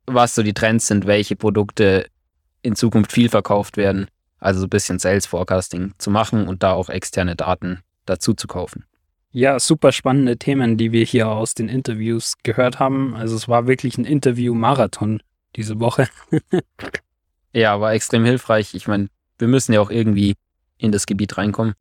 was 0.07 0.35
so 0.35 0.43
die 0.43 0.55
Trends 0.55 0.87
sind, 0.87 1.07
welche 1.07 1.37
Produkte 1.37 2.07
in 2.63 2.77
Zukunft 2.77 3.13
viel 3.13 3.29
verkauft 3.29 3.77
werden. 3.77 4.07
Also 4.45 4.61
so 4.61 4.67
ein 4.67 4.71
bisschen 4.71 4.99
Sales 4.99 5.25
Forecasting 5.25 5.95
zu 5.97 6.11
machen 6.11 6.47
und 6.47 6.63
da 6.63 6.73
auch 6.73 6.91
externe 6.91 7.35
Daten 7.35 7.81
dazu 8.05 8.35
zu 8.35 8.47
kaufen. 8.47 8.85
Ja, 9.31 9.59
super 9.59 9.91
spannende 9.91 10.37
Themen, 10.37 10.77
die 10.77 10.93
wir 10.93 11.03
hier 11.07 11.29
aus 11.29 11.55
den 11.55 11.71
Interviews 11.71 12.35
gehört 12.43 12.79
haben. 12.79 13.15
Also 13.15 13.37
es 13.37 13.49
war 13.49 13.67
wirklich 13.67 13.97
ein 13.97 14.05
Interview-Marathon 14.05 15.23
diese 15.57 15.81
Woche. 15.81 16.09
ja, 17.55 17.81
war 17.81 17.95
extrem 17.95 18.27
hilfreich. 18.27 18.75
Ich 18.75 18.87
meine, 18.87 19.09
wir 19.39 19.49
müssen 19.49 19.73
ja 19.73 19.81
auch 19.81 19.91
irgendwie 19.91 20.35
in 20.77 20.93
das 20.93 21.07
Gebiet 21.07 21.39
reinkommen. 21.39 21.73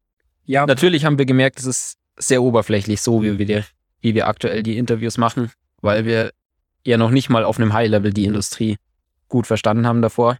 Ja. 0.46 0.66
Natürlich 0.66 1.04
haben 1.04 1.18
wir 1.18 1.26
gemerkt, 1.26 1.60
es 1.60 1.66
ist 1.66 1.98
sehr 2.16 2.42
oberflächlich 2.42 3.02
so, 3.02 3.24
wie 3.24 3.38
wir, 3.38 3.66
wie 4.00 4.16
wir 4.16 4.28
aktuell 4.30 4.64
die 4.64 4.78
Interviews 4.78 5.18
machen, 5.18 5.52
weil 5.82 6.06
wir 6.06 6.32
ja 6.86 6.98
noch 6.98 7.12
nicht 7.12 7.30
mal 7.30 7.44
auf 7.44 7.60
einem 7.60 7.74
High-Level 7.74 8.14
die 8.14 8.24
Industrie 8.24 8.78
gut 9.28 9.48
verstanden 9.48 9.86
haben 9.86 10.02
davor. 10.02 10.38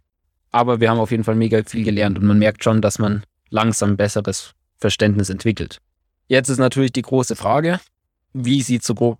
Aber 0.54 0.78
wir 0.78 0.88
haben 0.88 1.00
auf 1.00 1.10
jeden 1.10 1.24
Fall 1.24 1.34
mega 1.34 1.64
viel 1.64 1.82
gelernt 1.82 2.16
und 2.16 2.26
man 2.26 2.38
merkt 2.38 2.62
schon, 2.62 2.80
dass 2.80 3.00
man 3.00 3.24
langsam 3.50 3.96
besseres 3.96 4.52
Verständnis 4.76 5.28
entwickelt. 5.28 5.80
Jetzt 6.28 6.48
ist 6.48 6.58
natürlich 6.58 6.92
die 6.92 7.02
große 7.02 7.34
Frage, 7.34 7.80
wie 8.32 8.62
sieht 8.62 8.84
so 8.84 8.94
grob 8.94 9.18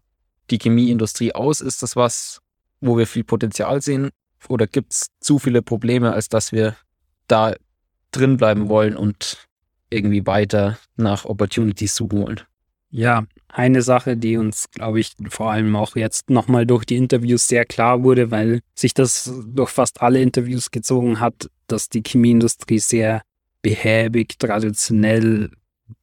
die 0.50 0.58
Chemieindustrie 0.58 1.34
aus? 1.34 1.60
Ist 1.60 1.82
das 1.82 1.96
was, 1.96 2.40
wo 2.80 2.96
wir 2.96 3.08
viel 3.08 3.24
Potenzial 3.24 3.82
sehen? 3.82 4.10
Oder 4.46 4.68
gibt 4.68 4.92
es 4.92 5.06
zu 5.18 5.40
viele 5.40 5.60
Probleme, 5.60 6.12
als 6.12 6.28
dass 6.28 6.52
wir 6.52 6.76
da 7.26 7.56
drin 8.12 8.36
bleiben 8.36 8.68
wollen 8.68 8.96
und 8.96 9.48
irgendwie 9.90 10.24
weiter 10.28 10.78
nach 10.94 11.24
Opportunities 11.24 11.96
suchen 11.96 12.22
wollen? 12.22 12.40
Ja, 12.90 13.24
eine 13.54 13.82
Sache, 13.82 14.16
die 14.16 14.36
uns, 14.36 14.68
glaube 14.72 14.98
ich, 14.98 15.14
vor 15.28 15.52
allem 15.52 15.76
auch 15.76 15.94
jetzt 15.94 16.28
nochmal 16.28 16.66
durch 16.66 16.84
die 16.84 16.96
Interviews 16.96 17.46
sehr 17.46 17.64
klar 17.64 18.02
wurde, 18.02 18.30
weil 18.30 18.60
sich 18.74 18.94
das 18.94 19.32
durch 19.46 19.70
fast 19.70 20.02
alle 20.02 20.20
Interviews 20.20 20.72
gezogen 20.72 21.20
hat, 21.20 21.48
dass 21.68 21.88
die 21.88 22.02
Chemieindustrie 22.04 22.80
sehr 22.80 23.22
behäbig, 23.62 24.38
traditionell, 24.38 25.50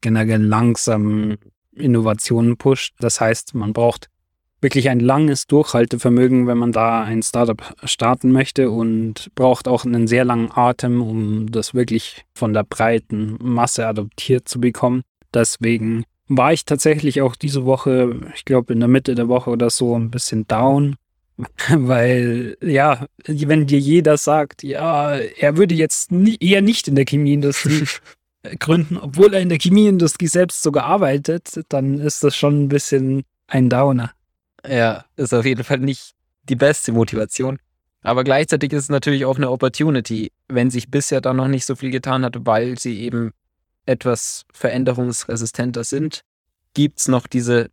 generell 0.00 0.42
langsam 0.42 1.36
Innovationen 1.74 2.56
pusht. 2.56 2.94
Das 3.00 3.20
heißt, 3.20 3.54
man 3.54 3.74
braucht 3.74 4.08
wirklich 4.62 4.88
ein 4.88 5.00
langes 5.00 5.46
Durchhaltevermögen, 5.46 6.46
wenn 6.46 6.56
man 6.56 6.72
da 6.72 7.02
ein 7.02 7.22
Startup 7.22 7.74
starten 7.84 8.32
möchte 8.32 8.70
und 8.70 9.30
braucht 9.34 9.68
auch 9.68 9.84
einen 9.84 10.06
sehr 10.06 10.24
langen 10.24 10.50
Atem, 10.52 11.02
um 11.02 11.50
das 11.50 11.74
wirklich 11.74 12.24
von 12.34 12.54
der 12.54 12.64
breiten 12.64 13.36
Masse 13.40 13.86
adoptiert 13.86 14.48
zu 14.48 14.60
bekommen. 14.60 15.02
Deswegen 15.34 16.04
war 16.36 16.52
ich 16.52 16.64
tatsächlich 16.64 17.22
auch 17.22 17.36
diese 17.36 17.64
Woche, 17.64 18.20
ich 18.34 18.44
glaube 18.44 18.72
in 18.72 18.80
der 18.80 18.88
Mitte 18.88 19.14
der 19.14 19.28
Woche 19.28 19.50
oder 19.50 19.70
so, 19.70 19.96
ein 19.98 20.10
bisschen 20.10 20.46
down. 20.46 20.96
Weil, 21.68 22.56
ja, 22.62 23.06
wenn 23.26 23.66
dir 23.66 23.78
jeder 23.78 24.16
sagt, 24.16 24.62
ja, 24.62 25.14
er 25.14 25.56
würde 25.56 25.74
jetzt 25.74 26.12
nie, 26.12 26.36
eher 26.40 26.62
nicht 26.62 26.88
in 26.88 26.94
der 26.94 27.06
Chemieindustrie 27.06 27.86
gründen, 28.58 28.98
obwohl 28.98 29.34
er 29.34 29.40
in 29.40 29.48
der 29.48 29.58
Chemieindustrie 29.58 30.26
selbst 30.26 30.62
sogar 30.62 30.84
arbeitet, 30.84 31.60
dann 31.68 31.98
ist 31.98 32.22
das 32.22 32.36
schon 32.36 32.64
ein 32.64 32.68
bisschen 32.68 33.22
ein 33.46 33.70
Downer. 33.70 34.12
Ja, 34.68 35.04
ist 35.16 35.34
auf 35.34 35.44
jeden 35.44 35.64
Fall 35.64 35.78
nicht 35.78 36.14
die 36.44 36.56
beste 36.56 36.92
Motivation. 36.92 37.58
Aber 38.02 38.24
gleichzeitig 38.24 38.72
ist 38.72 38.84
es 38.84 38.88
natürlich 38.88 39.24
auch 39.24 39.36
eine 39.36 39.50
Opportunity, 39.50 40.32
wenn 40.48 40.70
sich 40.70 40.90
bisher 40.90 41.20
da 41.20 41.32
noch 41.32 41.48
nicht 41.48 41.64
so 41.64 41.76
viel 41.76 41.90
getan 41.90 42.24
hat, 42.24 42.34
weil 42.40 42.78
sie 42.78 43.00
eben 43.00 43.32
etwas 43.86 44.44
veränderungsresistenter 44.52 45.84
sind, 45.84 46.22
gibt 46.74 47.00
es 47.00 47.08
noch 47.08 47.26
diese, 47.26 47.70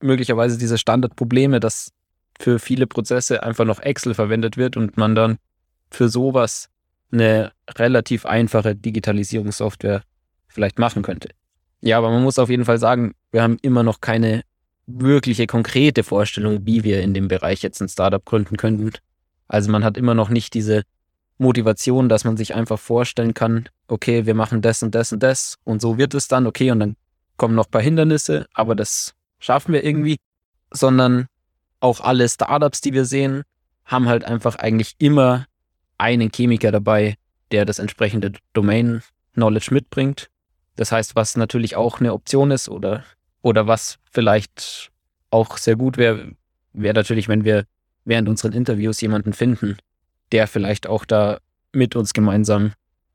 möglicherweise 0.00 0.58
diese 0.58 0.78
Standardprobleme, 0.78 1.60
dass 1.60 1.92
für 2.38 2.58
viele 2.58 2.86
Prozesse 2.86 3.42
einfach 3.42 3.64
noch 3.64 3.80
Excel 3.80 4.14
verwendet 4.14 4.56
wird 4.56 4.76
und 4.76 4.96
man 4.96 5.14
dann 5.14 5.38
für 5.90 6.08
sowas 6.08 6.68
eine 7.12 7.52
relativ 7.68 8.24
einfache 8.24 8.74
Digitalisierungssoftware 8.74 10.02
vielleicht 10.48 10.78
machen 10.78 11.02
könnte. 11.02 11.28
Ja, 11.80 11.98
aber 11.98 12.10
man 12.10 12.22
muss 12.22 12.38
auf 12.38 12.50
jeden 12.50 12.64
Fall 12.64 12.78
sagen, 12.78 13.14
wir 13.30 13.42
haben 13.42 13.58
immer 13.62 13.82
noch 13.82 14.00
keine 14.00 14.42
wirkliche 14.86 15.46
konkrete 15.46 16.02
Vorstellung, 16.02 16.66
wie 16.66 16.84
wir 16.84 17.02
in 17.02 17.14
dem 17.14 17.28
Bereich 17.28 17.62
jetzt 17.62 17.80
ein 17.80 17.88
Startup 17.88 18.24
gründen 18.24 18.56
könnten. 18.56 18.90
Also 19.48 19.70
man 19.70 19.84
hat 19.84 19.96
immer 19.96 20.14
noch 20.14 20.28
nicht 20.28 20.54
diese 20.54 20.82
Motivation, 21.40 22.08
dass 22.08 22.24
man 22.24 22.36
sich 22.36 22.54
einfach 22.54 22.78
vorstellen 22.78 23.34
kann, 23.34 23.68
okay, 23.88 24.26
wir 24.26 24.34
machen 24.34 24.62
das 24.62 24.82
und 24.82 24.94
das 24.94 25.12
und 25.12 25.22
das 25.22 25.56
und 25.64 25.80
so 25.80 25.98
wird 25.98 26.14
es 26.14 26.28
dann, 26.28 26.46
okay, 26.46 26.70
und 26.70 26.80
dann 26.80 26.96
kommen 27.36 27.54
noch 27.54 27.66
ein 27.66 27.70
paar 27.70 27.82
Hindernisse, 27.82 28.46
aber 28.52 28.74
das 28.74 29.14
schaffen 29.38 29.72
wir 29.72 29.82
irgendwie, 29.82 30.18
sondern 30.70 31.26
auch 31.80 32.00
alle 32.00 32.28
Startups, 32.28 32.82
die 32.82 32.92
wir 32.92 33.06
sehen, 33.06 33.42
haben 33.86 34.06
halt 34.06 34.24
einfach 34.24 34.56
eigentlich 34.56 34.94
immer 34.98 35.46
einen 35.96 36.30
Chemiker 36.30 36.70
dabei, 36.70 37.16
der 37.50 37.64
das 37.64 37.78
entsprechende 37.78 38.32
Domain-Knowledge 38.52 39.72
mitbringt. 39.72 40.28
Das 40.76 40.92
heißt, 40.92 41.16
was 41.16 41.36
natürlich 41.36 41.74
auch 41.74 42.00
eine 42.00 42.12
Option 42.12 42.50
ist 42.50 42.68
oder, 42.68 43.04
oder 43.42 43.66
was 43.66 43.98
vielleicht 44.10 44.90
auch 45.30 45.56
sehr 45.56 45.76
gut 45.76 45.96
wäre, 45.96 46.32
wäre 46.72 46.94
natürlich, 46.94 47.28
wenn 47.28 47.44
wir 47.44 47.64
während 48.04 48.28
unseren 48.28 48.52
Interviews 48.52 49.00
jemanden 49.00 49.32
finden, 49.32 49.76
der 50.32 50.46
vielleicht 50.46 50.86
auch 50.86 51.04
da 51.04 51.38
mit 51.72 51.96
uns 51.96 52.12
gemeinsam 52.12 52.72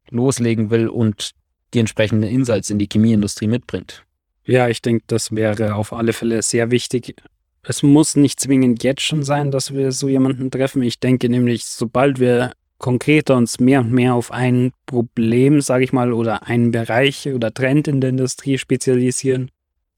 loslegen 0.09 0.69
will 0.69 0.87
und 0.87 1.31
die 1.73 1.79
entsprechenden 1.79 2.29
Insights 2.29 2.69
in 2.69 2.79
die 2.79 2.87
Chemieindustrie 2.91 3.47
mitbringt. 3.47 4.03
Ja, 4.45 4.67
ich 4.67 4.81
denke, 4.81 5.03
das 5.07 5.33
wäre 5.33 5.75
auf 5.75 5.91
alle 5.91 6.13
Fälle 6.13 6.41
sehr 6.41 6.71
wichtig. 6.71 7.15
Es 7.63 7.81
muss 7.81 8.15
nicht 8.15 8.39
zwingend 8.39 8.83
jetzt 8.83 9.01
schon 9.01 9.23
sein, 9.23 9.49
dass 9.49 9.73
wir 9.73 9.91
so 9.91 10.07
jemanden 10.07 10.51
treffen. 10.51 10.83
Ich 10.83 10.99
denke 10.99 11.29
nämlich, 11.29 11.65
sobald 11.65 12.19
wir 12.19 12.51
konkreter 12.77 13.35
uns 13.35 13.59
mehr 13.59 13.79
und 13.79 13.91
mehr 13.91 14.13
auf 14.13 14.31
ein 14.31 14.71
Problem, 14.85 15.61
sage 15.61 15.83
ich 15.83 15.93
mal, 15.93 16.13
oder 16.13 16.45
einen 16.47 16.71
Bereich 16.71 17.27
oder 17.27 17.51
Trend 17.51 17.87
in 17.87 18.01
der 18.01 18.11
Industrie 18.11 18.59
spezialisieren, 18.59 19.49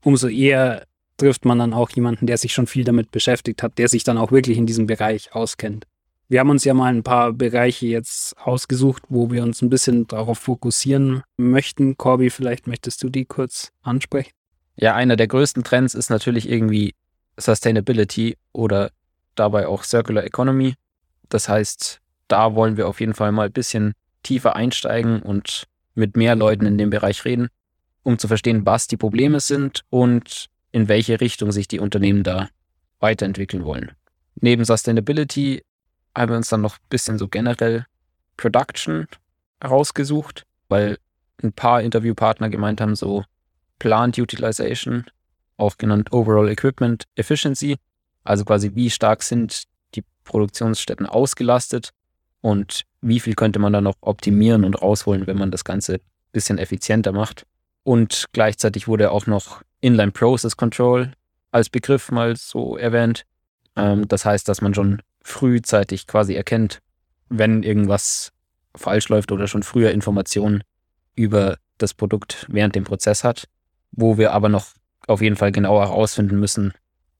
umso 0.02 0.30
eher 0.30 0.86
trifft 1.18 1.44
man 1.44 1.60
dann 1.60 1.74
auch 1.74 1.90
jemanden, 1.90 2.28
der 2.28 2.38
sich 2.38 2.54
schon 2.54 2.68
viel 2.68 2.86
damit 2.86 3.12
beschäftigt 3.12 3.64
hat, 3.64 3.78
der 3.78 3.90
sich 3.90 4.04
dann 4.04 4.18
auch 4.18 4.32
wirklich 4.32 4.58
in 4.58 4.68
diesem 4.68 4.88
Bereich 4.88 5.34
auskennt. 5.34 5.86
Wir 6.30 6.42
haben 6.42 6.50
uns 6.50 6.66
ja 6.66 6.74
mal 6.74 6.94
ein 6.94 7.04
paar 7.04 7.32
Bereiche 7.32 7.88
jetzt 7.88 8.38
ausgesucht, 8.38 9.04
wo 9.08 9.32
wir 9.32 9.44
uns 9.44 9.62
ein 9.62 9.70
bisschen 9.70 10.08
darauf 10.08 10.40
fokussieren 10.40 11.24
möchten. 11.38 11.96
Corby, 11.96 12.30
vielleicht 12.30 12.68
möchtest 12.68 13.02
du 13.02 13.10
die 13.10 13.24
kurz 13.24 13.72
ansprechen? 13.82 14.32
Ja, 14.76 14.94
einer 14.94 15.16
der 15.16 15.28
größten 15.28 15.64
Trends 15.64 15.94
ist 15.94 16.10
natürlich 16.10 16.50
irgendwie 16.50 16.96
Sustainability 17.38 18.36
oder 18.52 18.92
dabei 19.36 19.68
auch 19.68 19.84
Circular 19.84 20.26
Economy. 20.26 20.76
Das 21.30 21.48
heißt, 21.48 22.02
da 22.28 22.56
wollen 22.56 22.76
wir 22.76 22.90
auf 22.90 23.00
jeden 23.00 23.14
Fall 23.14 23.32
mal 23.32 23.46
ein 23.46 23.54
bisschen 23.54 23.94
tiefer 24.22 24.56
einsteigen 24.56 25.22
und 25.22 25.68
mit 25.96 26.18
mehr 26.18 26.36
Leuten 26.36 26.66
in 26.66 26.78
dem 26.78 26.90
Bereich 26.90 27.24
reden, 27.24 27.48
um 28.04 28.20
zu 28.20 28.28
verstehen, 28.28 28.66
was 28.66 28.88
die 28.88 28.98
Probleme 28.98 29.40
sind 29.40 29.86
und 29.90 30.48
in 30.74 30.90
welche 30.90 31.22
Richtung 31.22 31.54
sich 31.54 31.70
die 31.70 31.80
Unternehmen 31.80 32.24
da 32.24 32.50
weiterentwickeln 33.00 33.64
wollen. 33.64 33.92
Neben 34.36 34.66
Sustainability 34.66 35.62
haben 36.18 36.32
wir 36.32 36.38
uns 36.38 36.50
dann 36.50 36.62
noch 36.62 36.76
ein 36.76 36.90
bisschen 36.90 37.18
so 37.18 37.28
generell 37.28 37.86
Production 38.38 39.08
rausgesucht, 39.64 40.46
weil 40.68 40.98
ein 41.44 41.54
paar 41.54 41.82
Interviewpartner 41.82 42.50
gemeint 42.50 42.82
haben, 42.82 42.96
so 42.96 43.24
Plant 43.80 44.18
Utilization, 44.18 45.06
auch 45.58 45.78
genannt 45.78 46.12
Overall 46.12 46.50
Equipment 46.50 47.06
Efficiency, 47.16 47.78
also 48.24 48.46
quasi 48.46 48.72
wie 48.76 48.90
stark 48.90 49.24
sind 49.24 49.64
die 49.96 50.04
Produktionsstätten 50.24 51.06
ausgelastet 51.06 51.92
und 52.42 52.84
wie 53.02 53.20
viel 53.20 53.36
könnte 53.36 53.60
man 53.60 53.74
da 53.74 53.82
noch 53.82 53.96
optimieren 54.02 54.64
und 54.64 54.82
rausholen, 54.82 55.28
wenn 55.28 55.38
man 55.38 55.52
das 55.52 55.64
Ganze 55.64 55.96
ein 55.96 56.02
bisschen 56.32 56.58
effizienter 56.58 57.12
macht. 57.12 57.46
Und 57.84 58.26
gleichzeitig 58.34 58.88
wurde 58.88 59.12
auch 59.12 59.28
noch 59.28 59.62
Inline 59.80 60.12
Process 60.12 60.58
Control 60.58 61.12
als 61.52 61.70
Begriff 61.70 62.12
mal 62.12 62.36
so 62.36 62.76
erwähnt. 62.76 63.24
Ähm, 63.76 64.08
das 64.08 64.26
heißt, 64.26 64.48
dass 64.50 64.62
man 64.62 64.74
schon 64.74 65.02
frühzeitig 65.28 66.08
quasi 66.08 66.36
erkennt, 66.36 66.80
wenn 67.30 67.62
irgendwas 67.62 68.32
falsch 68.76 69.10
läuft 69.10 69.32
oder 69.32 69.48
schon 69.48 69.64
früher 69.64 69.92
Informationen 69.92 70.64
über 71.16 71.58
das 71.78 71.94
Produkt 71.94 72.46
während 72.50 72.76
dem 72.76 72.86
Prozess 72.86 73.24
hat, 73.24 73.48
wo 73.92 74.18
wir 74.18 74.32
aber 74.32 74.48
noch 74.48 74.68
auf 75.06 75.22
jeden 75.22 75.36
Fall 75.36 75.52
genauer 75.52 75.88
herausfinden 75.88 76.40
müssen, 76.40 76.74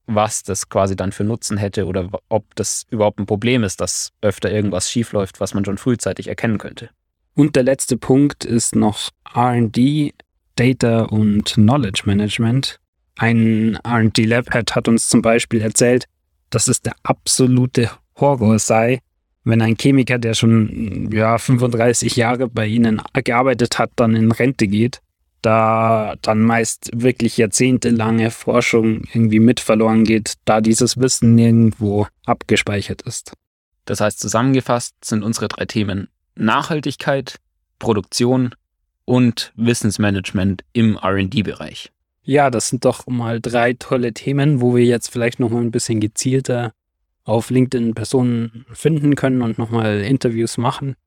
was 0.06 0.44
das 0.44 0.70
quasi 0.70 0.96
dann 0.96 1.12
für 1.12 1.26
Nutzen 1.26 1.58
hätte 1.58 1.86
oder 1.86 2.10
ob 2.30 2.56
das 2.56 2.86
überhaupt 2.90 3.20
ein 3.20 3.26
Problem 3.26 3.64
ist, 3.64 3.82
dass 3.82 4.14
öfter 4.22 4.50
irgendwas 4.52 4.90
schiefläuft, 4.90 5.42
was 5.42 5.54
man 5.54 5.66
schon 5.66 5.78
frühzeitig 5.78 6.28
erkennen 6.28 6.60
könnte. 6.60 6.90
Und 7.36 7.56
der 7.58 7.64
letzte 7.64 7.98
Punkt 7.98 8.46
ist 8.46 8.76
noch 8.76 9.10
RD, 9.36 10.14
Data 10.56 11.04
und 11.04 11.54
Knowledge 11.56 12.04
Management. 12.06 12.80
Ein 13.18 13.78
RD-Lab-Head 13.86 14.76
hat 14.76 14.88
uns 14.88 15.10
zum 15.10 15.22
Beispiel 15.22 15.62
erzählt, 15.62 16.06
dass 16.50 16.68
es 16.68 16.82
der 16.82 16.96
absolute 17.04 17.92
Horror 18.16 18.60
sei, 18.60 19.02
wenn 19.44 19.62
ein 19.62 19.78
Chemiker, 19.78 20.18
der 20.18 20.34
schon 20.34 21.10
ja, 21.12 21.38
35 21.38 22.16
Jahre 22.18 22.50
bei 22.50 22.68
Ihnen 22.68 23.02
gearbeitet 23.14 23.80
hat, 23.80 23.92
dann 23.96 24.16
in 24.16 24.32
Rente 24.32 24.68
geht, 24.68 25.02
da 25.42 26.16
dann 26.22 26.42
meist 26.42 26.90
wirklich 26.94 27.38
jahrzehntelange 27.38 28.32
Forschung 28.32 29.04
irgendwie 29.14 29.40
mit 29.40 29.62
verloren 29.62 30.04
geht, 30.04 30.34
da 30.44 30.60
dieses 30.60 30.98
Wissen 30.98 31.36
nirgendwo 31.36 32.08
abgespeichert 32.26 33.04
ist. 33.04 33.34
Das 33.86 34.02
heißt, 34.02 34.20
zusammengefasst 34.20 34.96
sind 35.06 35.24
unsere 35.24 35.48
drei 35.48 35.66
Themen 35.66 36.10
Nachhaltigkeit, 36.36 37.40
Produktion 37.80 38.54
und 39.06 39.54
Wissensmanagement 39.56 40.64
im 40.74 40.98
RD-Bereich. 40.98 41.92
Ja, 42.28 42.50
das 42.50 42.68
sind 42.68 42.84
doch 42.84 43.08
mal 43.08 43.40
drei 43.40 43.72
tolle 43.72 44.14
Themen, 44.14 44.60
wo 44.60 44.76
wir 44.76 44.84
jetzt 44.84 45.10
vielleicht 45.10 45.40
noch 45.40 45.50
mal 45.50 45.62
ein 45.62 45.72
bisschen 45.72 46.02
gezielter 46.02 46.74
auf 47.24 47.50
LinkedIn 47.50 47.94
Personen 47.94 48.66
finden 48.74 49.16
können 49.16 49.42
und 49.42 49.58
nochmal 49.58 50.02
Interviews 50.02 50.58
machen 50.58 50.98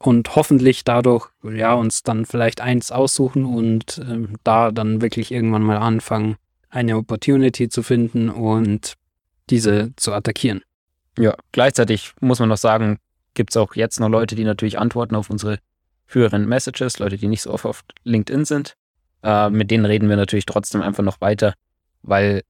und 0.00 0.34
hoffentlich 0.34 0.82
dadurch 0.82 1.28
ja 1.44 1.74
uns 1.74 2.02
dann 2.02 2.26
vielleicht 2.26 2.60
eins 2.60 2.90
aussuchen 2.90 3.44
und 3.44 3.98
äh, 3.98 4.26
da 4.42 4.72
dann 4.72 5.00
wirklich 5.00 5.30
irgendwann 5.30 5.62
mal 5.62 5.76
anfangen, 5.76 6.34
eine 6.68 6.96
Opportunity 6.96 7.68
zu 7.68 7.84
finden 7.84 8.28
und 8.28 8.94
diese 9.50 9.92
zu 9.94 10.12
attackieren. 10.12 10.62
Ja, 11.16 11.36
gleichzeitig 11.52 12.12
muss 12.20 12.40
man 12.40 12.48
noch 12.48 12.56
sagen, 12.56 12.98
gibt 13.34 13.50
es 13.50 13.56
auch 13.56 13.76
jetzt 13.76 14.00
noch 14.00 14.08
Leute, 14.08 14.34
die 14.34 14.42
natürlich 14.42 14.80
antworten 14.80 15.14
auf 15.14 15.30
unsere 15.30 15.60
früheren 16.06 16.48
Messages, 16.48 16.98
Leute, 16.98 17.18
die 17.18 17.28
nicht 17.28 17.42
so 17.42 17.52
oft 17.52 17.66
auf 17.66 17.84
LinkedIn 18.02 18.44
sind. 18.44 18.76
Äh, 19.22 19.50
mit 19.50 19.70
denen 19.70 19.84
reden 19.84 20.08
wir 20.08 20.16
natürlich 20.16 20.46
trotzdem 20.46 20.82
einfach 20.82 21.02
noch 21.02 21.20
weiter, 21.20 21.54
weil 22.02 22.42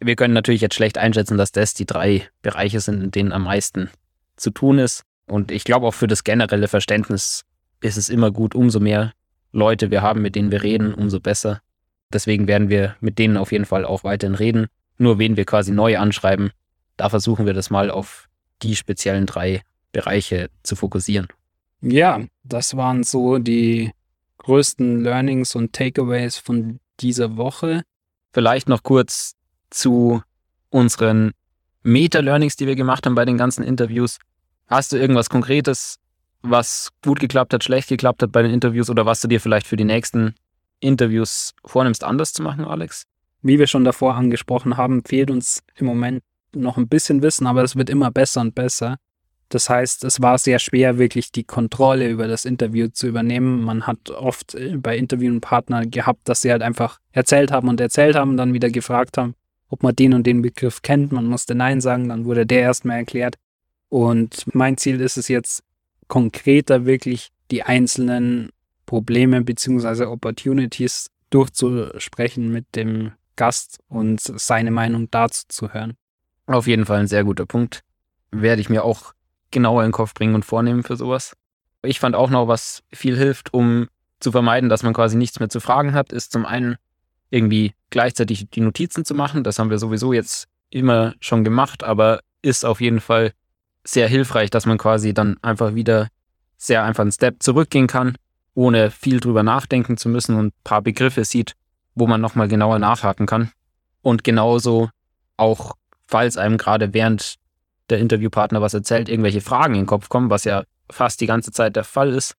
wir 0.00 0.16
können 0.16 0.34
natürlich 0.34 0.60
jetzt 0.60 0.74
schlecht 0.74 0.98
einschätzen, 0.98 1.38
dass 1.38 1.52
das 1.52 1.74
die 1.74 1.86
drei 1.86 2.28
Bereiche 2.42 2.80
sind, 2.80 3.02
in 3.02 3.10
denen 3.10 3.32
am 3.32 3.44
meisten 3.44 3.90
zu 4.36 4.50
tun 4.50 4.78
ist. 4.78 5.02
Und 5.26 5.50
ich 5.50 5.64
glaube 5.64 5.86
auch 5.86 5.94
für 5.94 6.06
das 6.06 6.24
generelle 6.24 6.68
Verständnis 6.68 7.44
ist 7.80 7.96
es 7.96 8.08
immer 8.08 8.30
gut, 8.30 8.54
umso 8.54 8.80
mehr 8.80 9.12
Leute 9.52 9.90
wir 9.90 10.02
haben, 10.02 10.22
mit 10.22 10.34
denen 10.36 10.50
wir 10.50 10.62
reden, 10.62 10.94
umso 10.94 11.20
besser. 11.20 11.60
Deswegen 12.12 12.46
werden 12.46 12.68
wir 12.68 12.96
mit 13.00 13.18
denen 13.18 13.36
auf 13.36 13.52
jeden 13.52 13.66
Fall 13.66 13.84
auch 13.84 14.04
weiterhin 14.04 14.34
reden. 14.34 14.66
Nur 14.96 15.18
wen 15.18 15.36
wir 15.36 15.44
quasi 15.44 15.72
neu 15.72 15.98
anschreiben, 15.98 16.50
da 16.96 17.08
versuchen 17.08 17.46
wir 17.46 17.54
das 17.54 17.70
mal 17.70 17.90
auf 17.90 18.28
die 18.62 18.76
speziellen 18.76 19.26
drei 19.26 19.62
Bereiche 19.92 20.50
zu 20.62 20.74
fokussieren. 20.76 21.28
Ja, 21.80 22.20
das 22.42 22.76
waren 22.76 23.04
so 23.04 23.38
die 23.38 23.92
größten 24.48 25.02
Learnings 25.02 25.54
und 25.54 25.74
Takeaways 25.74 26.38
von 26.38 26.80
dieser 27.00 27.36
Woche. 27.36 27.82
Vielleicht 28.32 28.66
noch 28.66 28.82
kurz 28.82 29.34
zu 29.68 30.22
unseren 30.70 31.32
Meta-Learnings, 31.82 32.56
die 32.56 32.66
wir 32.66 32.74
gemacht 32.74 33.04
haben 33.04 33.14
bei 33.14 33.26
den 33.26 33.36
ganzen 33.36 33.62
Interviews. 33.62 34.18
Hast 34.66 34.92
du 34.92 34.96
irgendwas 34.96 35.28
Konkretes, 35.28 35.96
was 36.40 36.88
gut 37.04 37.20
geklappt 37.20 37.52
hat, 37.52 37.62
schlecht 37.62 37.90
geklappt 37.90 38.22
hat 38.22 38.32
bei 38.32 38.40
den 38.40 38.50
Interviews 38.50 38.88
oder 38.88 39.04
was 39.04 39.20
du 39.20 39.28
dir 39.28 39.38
vielleicht 39.38 39.66
für 39.66 39.76
die 39.76 39.84
nächsten 39.84 40.34
Interviews 40.80 41.52
vornimmst, 41.66 42.02
anders 42.02 42.32
zu 42.32 42.42
machen, 42.42 42.64
Alex? 42.64 43.02
Wie 43.42 43.58
wir 43.58 43.66
schon 43.66 43.84
davor 43.84 44.14
angesprochen 44.14 44.78
haben, 44.78 45.04
fehlt 45.04 45.30
uns 45.30 45.62
im 45.74 45.84
Moment 45.84 46.22
noch 46.54 46.78
ein 46.78 46.88
bisschen 46.88 47.20
Wissen, 47.20 47.46
aber 47.46 47.64
es 47.64 47.76
wird 47.76 47.90
immer 47.90 48.10
besser 48.10 48.40
und 48.40 48.54
besser. 48.54 48.96
Das 49.48 49.70
heißt, 49.70 50.04
es 50.04 50.20
war 50.20 50.36
sehr 50.36 50.58
schwer, 50.58 50.98
wirklich 50.98 51.32
die 51.32 51.44
Kontrolle 51.44 52.08
über 52.10 52.28
das 52.28 52.44
Interview 52.44 52.88
zu 52.88 53.06
übernehmen. 53.06 53.62
Man 53.62 53.86
hat 53.86 54.10
oft 54.10 54.54
äh, 54.54 54.76
bei 54.76 54.96
Interviewpartnern 54.96 55.90
gehabt, 55.90 56.28
dass 56.28 56.42
sie 56.42 56.50
halt 56.50 56.62
einfach 56.62 57.00
erzählt 57.12 57.50
haben 57.50 57.68
und 57.68 57.80
erzählt 57.80 58.14
haben, 58.14 58.36
dann 58.36 58.52
wieder 58.52 58.70
gefragt 58.70 59.16
haben, 59.16 59.34
ob 59.68 59.82
man 59.82 59.96
den 59.96 60.12
und 60.12 60.26
den 60.26 60.42
Begriff 60.42 60.82
kennt. 60.82 61.12
Man 61.12 61.26
musste 61.26 61.54
Nein 61.54 61.80
sagen, 61.80 62.08
dann 62.08 62.26
wurde 62.26 62.46
der 62.46 62.60
erstmal 62.60 62.98
erklärt. 62.98 63.36
Und 63.88 64.44
mein 64.54 64.76
Ziel 64.76 65.00
ist 65.00 65.16
es 65.16 65.28
jetzt 65.28 65.62
konkreter 66.08 66.84
wirklich 66.84 67.30
die 67.50 67.62
einzelnen 67.62 68.50
Probleme 68.84 69.42
bzw. 69.42 70.04
Opportunities 70.04 71.10
durchzusprechen 71.30 72.50
mit 72.52 72.76
dem 72.76 73.12
Gast 73.36 73.78
und 73.88 74.20
seine 74.20 74.70
Meinung 74.70 75.10
dazu 75.10 75.44
zu 75.48 75.72
hören. 75.72 75.94
Auf 76.46 76.66
jeden 76.66 76.86
Fall 76.86 77.00
ein 77.00 77.06
sehr 77.06 77.24
guter 77.24 77.46
Punkt. 77.46 77.82
Werde 78.30 78.60
ich 78.60 78.68
mir 78.68 78.84
auch 78.84 79.12
genauer 79.50 79.82
in 79.82 79.88
den 79.88 79.92
Kopf 79.92 80.14
bringen 80.14 80.34
und 80.34 80.44
vornehmen 80.44 80.82
für 80.82 80.96
sowas. 80.96 81.36
Ich 81.82 82.00
fand 82.00 82.16
auch 82.16 82.30
noch, 82.30 82.48
was 82.48 82.82
viel 82.92 83.16
hilft, 83.16 83.54
um 83.54 83.88
zu 84.20 84.32
vermeiden, 84.32 84.68
dass 84.68 84.82
man 84.82 84.94
quasi 84.94 85.16
nichts 85.16 85.38
mehr 85.38 85.48
zu 85.48 85.60
fragen 85.60 85.94
hat, 85.94 86.12
ist 86.12 86.32
zum 86.32 86.44
einen 86.44 86.76
irgendwie 87.30 87.74
gleichzeitig 87.90 88.48
die 88.50 88.60
Notizen 88.60 89.04
zu 89.04 89.14
machen. 89.14 89.44
Das 89.44 89.58
haben 89.58 89.70
wir 89.70 89.78
sowieso 89.78 90.12
jetzt 90.12 90.48
immer 90.70 91.14
schon 91.20 91.44
gemacht, 91.44 91.84
aber 91.84 92.20
ist 92.42 92.64
auf 92.64 92.80
jeden 92.80 93.00
Fall 93.00 93.32
sehr 93.84 94.08
hilfreich, 94.08 94.50
dass 94.50 94.66
man 94.66 94.78
quasi 94.78 95.14
dann 95.14 95.36
einfach 95.42 95.74
wieder 95.74 96.08
sehr 96.56 96.84
einfach 96.84 97.02
einen 97.02 97.12
Step 97.12 97.42
zurückgehen 97.42 97.86
kann, 97.86 98.16
ohne 98.54 98.90
viel 98.90 99.20
drüber 99.20 99.42
nachdenken 99.42 99.96
zu 99.96 100.08
müssen 100.08 100.36
und 100.36 100.46
ein 100.46 100.52
paar 100.64 100.82
Begriffe 100.82 101.24
sieht, 101.24 101.54
wo 101.94 102.06
man 102.06 102.20
nochmal 102.20 102.48
genauer 102.48 102.78
nachhaken 102.78 103.26
kann. 103.26 103.52
Und 104.02 104.24
genauso 104.24 104.90
auch, 105.36 105.74
falls 106.06 106.36
einem 106.36 106.58
gerade 106.58 106.92
während 106.92 107.36
der 107.90 107.98
Interviewpartner 107.98 108.60
was 108.60 108.74
erzählt, 108.74 109.08
irgendwelche 109.08 109.40
Fragen 109.40 109.74
in 109.74 109.82
den 109.82 109.86
Kopf 109.86 110.08
kommen, 110.08 110.30
was 110.30 110.44
ja 110.44 110.64
fast 110.90 111.20
die 111.20 111.26
ganze 111.26 111.52
Zeit 111.52 111.76
der 111.76 111.84
Fall 111.84 112.10
ist, 112.12 112.34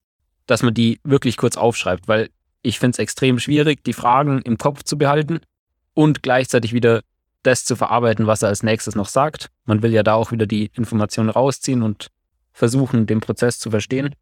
dass 0.46 0.64
man 0.64 0.74
die 0.74 1.00
wirklich 1.04 1.38
kurz 1.38 1.58
aufschreibt, 1.58 2.08
weil 2.08 2.30
ich 2.62 2.80
finde 2.80 2.96
es 2.96 3.00
extrem 3.00 3.40
schwierig, 3.40 3.84
die 3.84 3.94
Fragen 3.94 4.42
im 4.42 4.58
Kopf 4.58 4.84
zu 4.84 4.98
behalten 4.98 5.40
und 5.94 6.24
gleichzeitig 6.24 6.74
wieder 6.74 7.02
das 7.44 7.64
zu 7.64 7.76
verarbeiten, 7.76 8.28
was 8.28 8.42
er 8.42 8.50
als 8.50 8.64
nächstes 8.64 8.96
noch 8.96 9.08
sagt. 9.08 9.50
Man 9.66 9.82
will 9.82 9.94
ja 9.94 10.04
da 10.04 10.16
auch 10.16 10.32
wieder 10.32 10.46
die 10.46 10.72
Informationen 10.76 11.30
rausziehen 11.30 11.84
und 11.84 12.10
versuchen, 12.52 13.08
den 13.08 13.22
Prozess 13.22 13.60
zu 13.60 13.70
verstehen. 13.70 14.14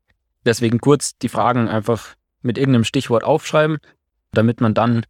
Deswegen 0.45 0.79
kurz 0.79 1.17
die 1.17 1.29
Fragen 1.29 1.67
einfach 1.67 2.15
mit 2.41 2.57
irgendeinem 2.57 2.83
Stichwort 2.83 3.23
aufschreiben, 3.23 3.79
damit 4.33 4.61
man 4.61 4.75
dann 4.75 5.05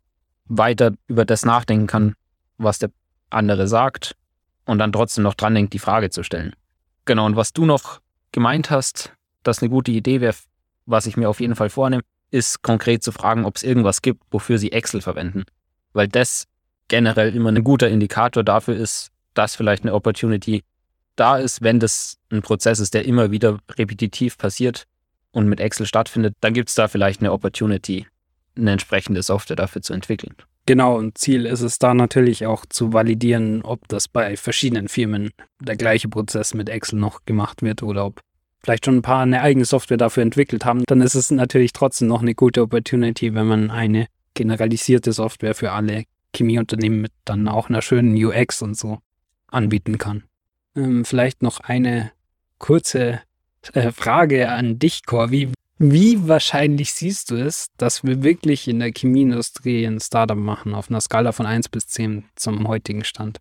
weiter 0.46 0.94
über 1.08 1.26
das 1.26 1.44
nachdenken 1.46 1.88
kann, 1.88 2.14
was 2.58 2.80
der 2.80 2.92
andere 3.30 3.68
sagt 3.68 4.16
und 4.68 4.78
dann 4.78 4.92
trotzdem 4.92 5.24
noch 5.24 5.34
dran 5.34 5.56
denkt, 5.56 5.74
die 5.74 5.80
Frage 5.80 6.12
zu 6.12 6.24
stellen. 6.24 6.54
Genau, 7.06 7.26
und 7.26 7.36
was 7.36 7.54
du 7.54 7.66
noch 7.66 8.02
gemeint 8.32 8.70
hast, 8.70 9.14
dass 9.44 9.62
eine 9.62 9.70
gute 9.70 9.92
Idee 9.92 10.22
wäre, 10.22 10.36
was 10.86 11.06
ich 11.06 11.18
mir 11.18 11.30
auf 11.30 11.40
jeden 11.40 11.56
Fall 11.56 11.70
vornehme, 11.70 12.04
ist 12.30 12.62
konkret 12.62 13.04
zu 13.04 13.12
fragen, 13.12 13.46
ob 13.46 13.56
es 13.56 13.64
irgendwas 13.64 14.02
gibt, 14.02 14.22
wofür 14.30 14.58
sie 14.58 14.72
Excel 14.72 15.02
verwenden. 15.02 15.46
Weil 15.94 16.08
das 16.10 16.46
generell 16.90 17.34
immer 17.34 17.50
ein 17.50 17.64
guter 17.64 17.88
Indikator 17.90 18.44
dafür 18.44 18.76
ist, 18.76 19.10
dass 19.34 19.56
vielleicht 19.56 19.84
eine 19.84 19.94
Opportunity 19.94 20.64
da 21.16 21.38
ist, 21.38 21.62
wenn 21.62 21.80
das 21.80 22.18
ein 22.32 22.42
Prozess 22.42 22.80
ist, 22.80 22.94
der 22.94 23.06
immer 23.06 23.32
wieder 23.32 23.60
repetitiv 23.72 24.38
passiert 24.38 24.86
und 25.32 25.48
mit 25.48 25.60
Excel 25.60 25.86
stattfindet, 25.86 26.36
dann 26.42 26.54
gibt 26.54 26.70
es 26.70 26.76
da 26.76 26.88
vielleicht 26.88 27.22
eine 27.22 27.32
Opportunity, 27.32 28.06
eine 28.58 28.72
entsprechende 28.72 29.24
Software 29.24 29.56
dafür 29.56 29.82
zu 29.82 29.94
entwickeln. 29.94 30.36
Genau, 30.66 30.98
und 30.98 31.18
Ziel 31.18 31.46
ist 31.46 31.62
es 31.62 31.80
da 31.80 31.94
natürlich 31.94 32.46
auch 32.46 32.66
zu 32.66 32.92
validieren, 32.92 33.62
ob 33.62 33.88
das 33.88 34.08
bei 34.08 34.36
verschiedenen 34.36 34.90
Firmen 34.90 35.32
der 35.62 35.78
gleiche 35.78 36.10
Prozess 36.10 36.54
mit 36.54 36.68
Excel 36.68 37.00
noch 37.00 37.26
gemacht 37.26 37.62
wird 37.62 37.84
oder 37.84 38.06
ob 38.06 38.20
vielleicht 38.64 38.86
schon 38.86 38.98
ein 38.98 39.02
paar 39.02 39.22
eine 39.22 39.42
eigene 39.42 39.64
Software 39.64 39.98
dafür 39.98 40.24
entwickelt 40.24 40.66
haben. 40.66 40.84
Dann 40.88 41.02
ist 41.02 41.16
es 41.16 41.32
natürlich 41.32 41.72
trotzdem 41.72 42.10
noch 42.10 42.22
eine 42.22 42.36
gute 42.36 42.62
Opportunity, 42.62 43.34
wenn 43.34 43.48
man 43.48 43.72
eine 43.72 44.08
generalisierte 44.34 45.14
Software 45.14 45.56
für 45.56 45.72
alle 45.72 46.04
Chemieunternehmen 46.36 47.02
mit 47.02 47.14
dann 47.24 47.48
auch 47.48 47.70
einer 47.70 47.82
schönen 47.82 48.14
UX 48.14 48.62
und 48.62 48.76
so 48.78 49.00
anbieten 49.48 49.98
kann. 49.98 50.24
Ähm, 50.76 51.06
vielleicht 51.06 51.42
noch 51.42 51.62
eine 51.62 52.12
kurze 52.60 53.22
äh, 53.74 53.92
Frage 53.92 54.50
an 54.50 54.80
dich, 54.80 55.06
Corby. 55.06 55.52
Wie 55.80 56.28
wahrscheinlich 56.28 56.94
siehst 56.94 57.30
du 57.30 57.36
es, 57.36 57.68
dass 57.78 58.04
wir 58.04 58.24
wirklich 58.24 58.68
in 58.68 58.80
der 58.80 58.92
Chemieindustrie 58.96 59.86
ein 59.86 60.00
Startup 60.00 60.38
machen, 60.38 60.74
auf 60.74 60.90
einer 60.90 61.02
Skala 61.02 61.32
von 61.32 61.46
1 61.46 61.70
bis 61.70 61.88
10 61.88 62.26
zum 62.36 62.68
heutigen 62.68 63.04
Stand? 63.04 63.40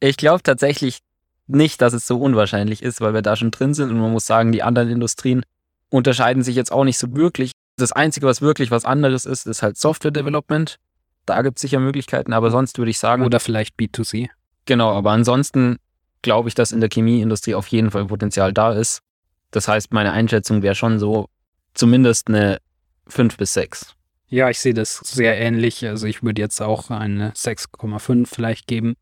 Ich 0.00 0.16
glaube 0.16 0.42
tatsächlich 0.42 1.00
nicht, 1.46 1.82
dass 1.82 1.92
es 1.92 2.06
so 2.06 2.18
unwahrscheinlich 2.18 2.82
ist, 2.82 3.02
weil 3.02 3.12
wir 3.12 3.20
da 3.20 3.36
schon 3.36 3.50
drin 3.50 3.74
sind 3.74 3.90
und 3.90 3.98
man 3.98 4.12
muss 4.12 4.26
sagen, 4.26 4.52
die 4.52 4.62
anderen 4.62 4.88
Industrien 4.88 5.42
unterscheiden 5.90 6.42
sich 6.42 6.56
jetzt 6.56 6.72
auch 6.72 6.84
nicht 6.84 6.98
so 6.98 7.14
wirklich. 7.14 7.52
Das 7.76 7.92
Einzige, 7.92 8.26
was 8.26 8.40
wirklich 8.40 8.70
was 8.70 8.84
anderes 8.84 9.26
ist, 9.26 9.46
ist 9.46 9.62
halt 9.62 9.76
Software 9.76 10.10
Development. 10.10 10.78
Da 11.26 11.42
gibt 11.42 11.58
es 11.58 11.62
sicher 11.62 11.80
Möglichkeiten, 11.80 12.32
aber 12.32 12.50
sonst 12.50 12.78
würde 12.78 12.90
ich 12.90 12.98
sagen. 12.98 13.24
Oder 13.24 13.40
vielleicht 13.40 13.78
B2C. 13.78 14.28
Genau, 14.64 14.92
aber 14.92 15.10
ansonsten 15.10 15.76
glaube 16.22 16.48
ich, 16.48 16.54
dass 16.54 16.72
in 16.72 16.80
der 16.80 16.88
Chemieindustrie 16.90 17.54
auf 17.54 17.68
jeden 17.68 17.90
Fall 17.90 18.06
Potenzial 18.06 18.52
da 18.52 18.72
ist. 18.72 19.02
Das 19.50 19.68
heißt, 19.68 19.92
meine 19.92 20.12
Einschätzung 20.12 20.62
wäre 20.62 20.74
schon 20.74 20.98
so, 20.98 21.28
zumindest 21.74 22.28
eine 22.28 22.58
5 23.06 23.36
bis 23.36 23.54
6. 23.54 23.94
Ja, 24.28 24.48
ich 24.48 24.58
sehe 24.58 24.74
das 24.74 24.96
sehr 24.98 25.38
ähnlich. 25.38 25.86
Also 25.86 26.06
ich 26.06 26.22
würde 26.22 26.40
jetzt 26.40 26.60
auch 26.60 26.90
eine 26.90 27.32
6,5 27.32 28.26
vielleicht 28.26 28.66
geben 28.66 28.94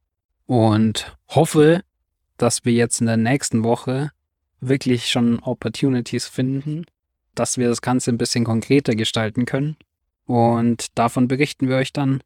und 0.46 1.16
hoffe, 1.28 1.82
dass 2.36 2.64
wir 2.64 2.72
jetzt 2.72 3.00
in 3.00 3.06
der 3.06 3.16
nächsten 3.16 3.64
Woche 3.64 4.10
wirklich 4.60 5.10
schon 5.10 5.38
Opportunities 5.40 6.26
finden, 6.26 6.84
dass 7.34 7.56
wir 7.56 7.68
das 7.68 7.82
Ganze 7.82 8.10
ein 8.10 8.18
bisschen 8.18 8.44
konkreter 8.44 8.94
gestalten 8.94 9.46
können. 9.46 9.76
Und 10.26 10.98
davon 10.98 11.28
berichten 11.28 11.68
wir 11.68 11.76
euch 11.76 11.92
dann 11.92 12.20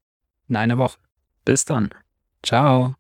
in 0.48 0.56
einer 0.56 0.78
Woche. 0.78 0.98
Bis 1.44 1.64
dann. 1.64 1.90
Ciao. 2.42 2.94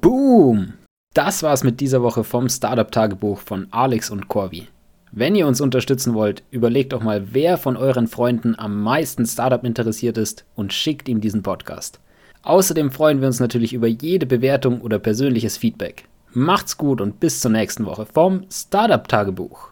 Boom! 0.00 0.74
Das 1.12 1.42
war's 1.42 1.64
mit 1.64 1.80
dieser 1.80 2.02
Woche 2.02 2.24
vom 2.24 2.48
Startup-Tagebuch 2.48 3.40
von 3.40 3.68
Alex 3.72 4.10
und 4.10 4.28
Corby. 4.28 4.68
Wenn 5.12 5.34
ihr 5.34 5.48
uns 5.48 5.60
unterstützen 5.60 6.14
wollt, 6.14 6.44
überlegt 6.52 6.92
doch 6.92 7.02
mal, 7.02 7.32
wer 7.32 7.58
von 7.58 7.76
euren 7.76 8.06
Freunden 8.06 8.56
am 8.56 8.80
meisten 8.80 9.26
Startup 9.26 9.64
interessiert 9.64 10.16
ist 10.16 10.44
und 10.54 10.72
schickt 10.72 11.08
ihm 11.08 11.20
diesen 11.20 11.42
Podcast. 11.42 11.98
Außerdem 12.42 12.92
freuen 12.92 13.20
wir 13.20 13.26
uns 13.26 13.40
natürlich 13.40 13.72
über 13.72 13.88
jede 13.88 14.26
Bewertung 14.26 14.80
oder 14.80 14.98
persönliches 15.00 15.56
Feedback. 15.56 16.04
Macht's 16.32 16.76
gut 16.76 17.00
und 17.00 17.18
bis 17.18 17.40
zur 17.40 17.50
nächsten 17.50 17.86
Woche 17.86 18.06
vom 18.06 18.44
Startup 18.50 19.06
Tagebuch. 19.06 19.69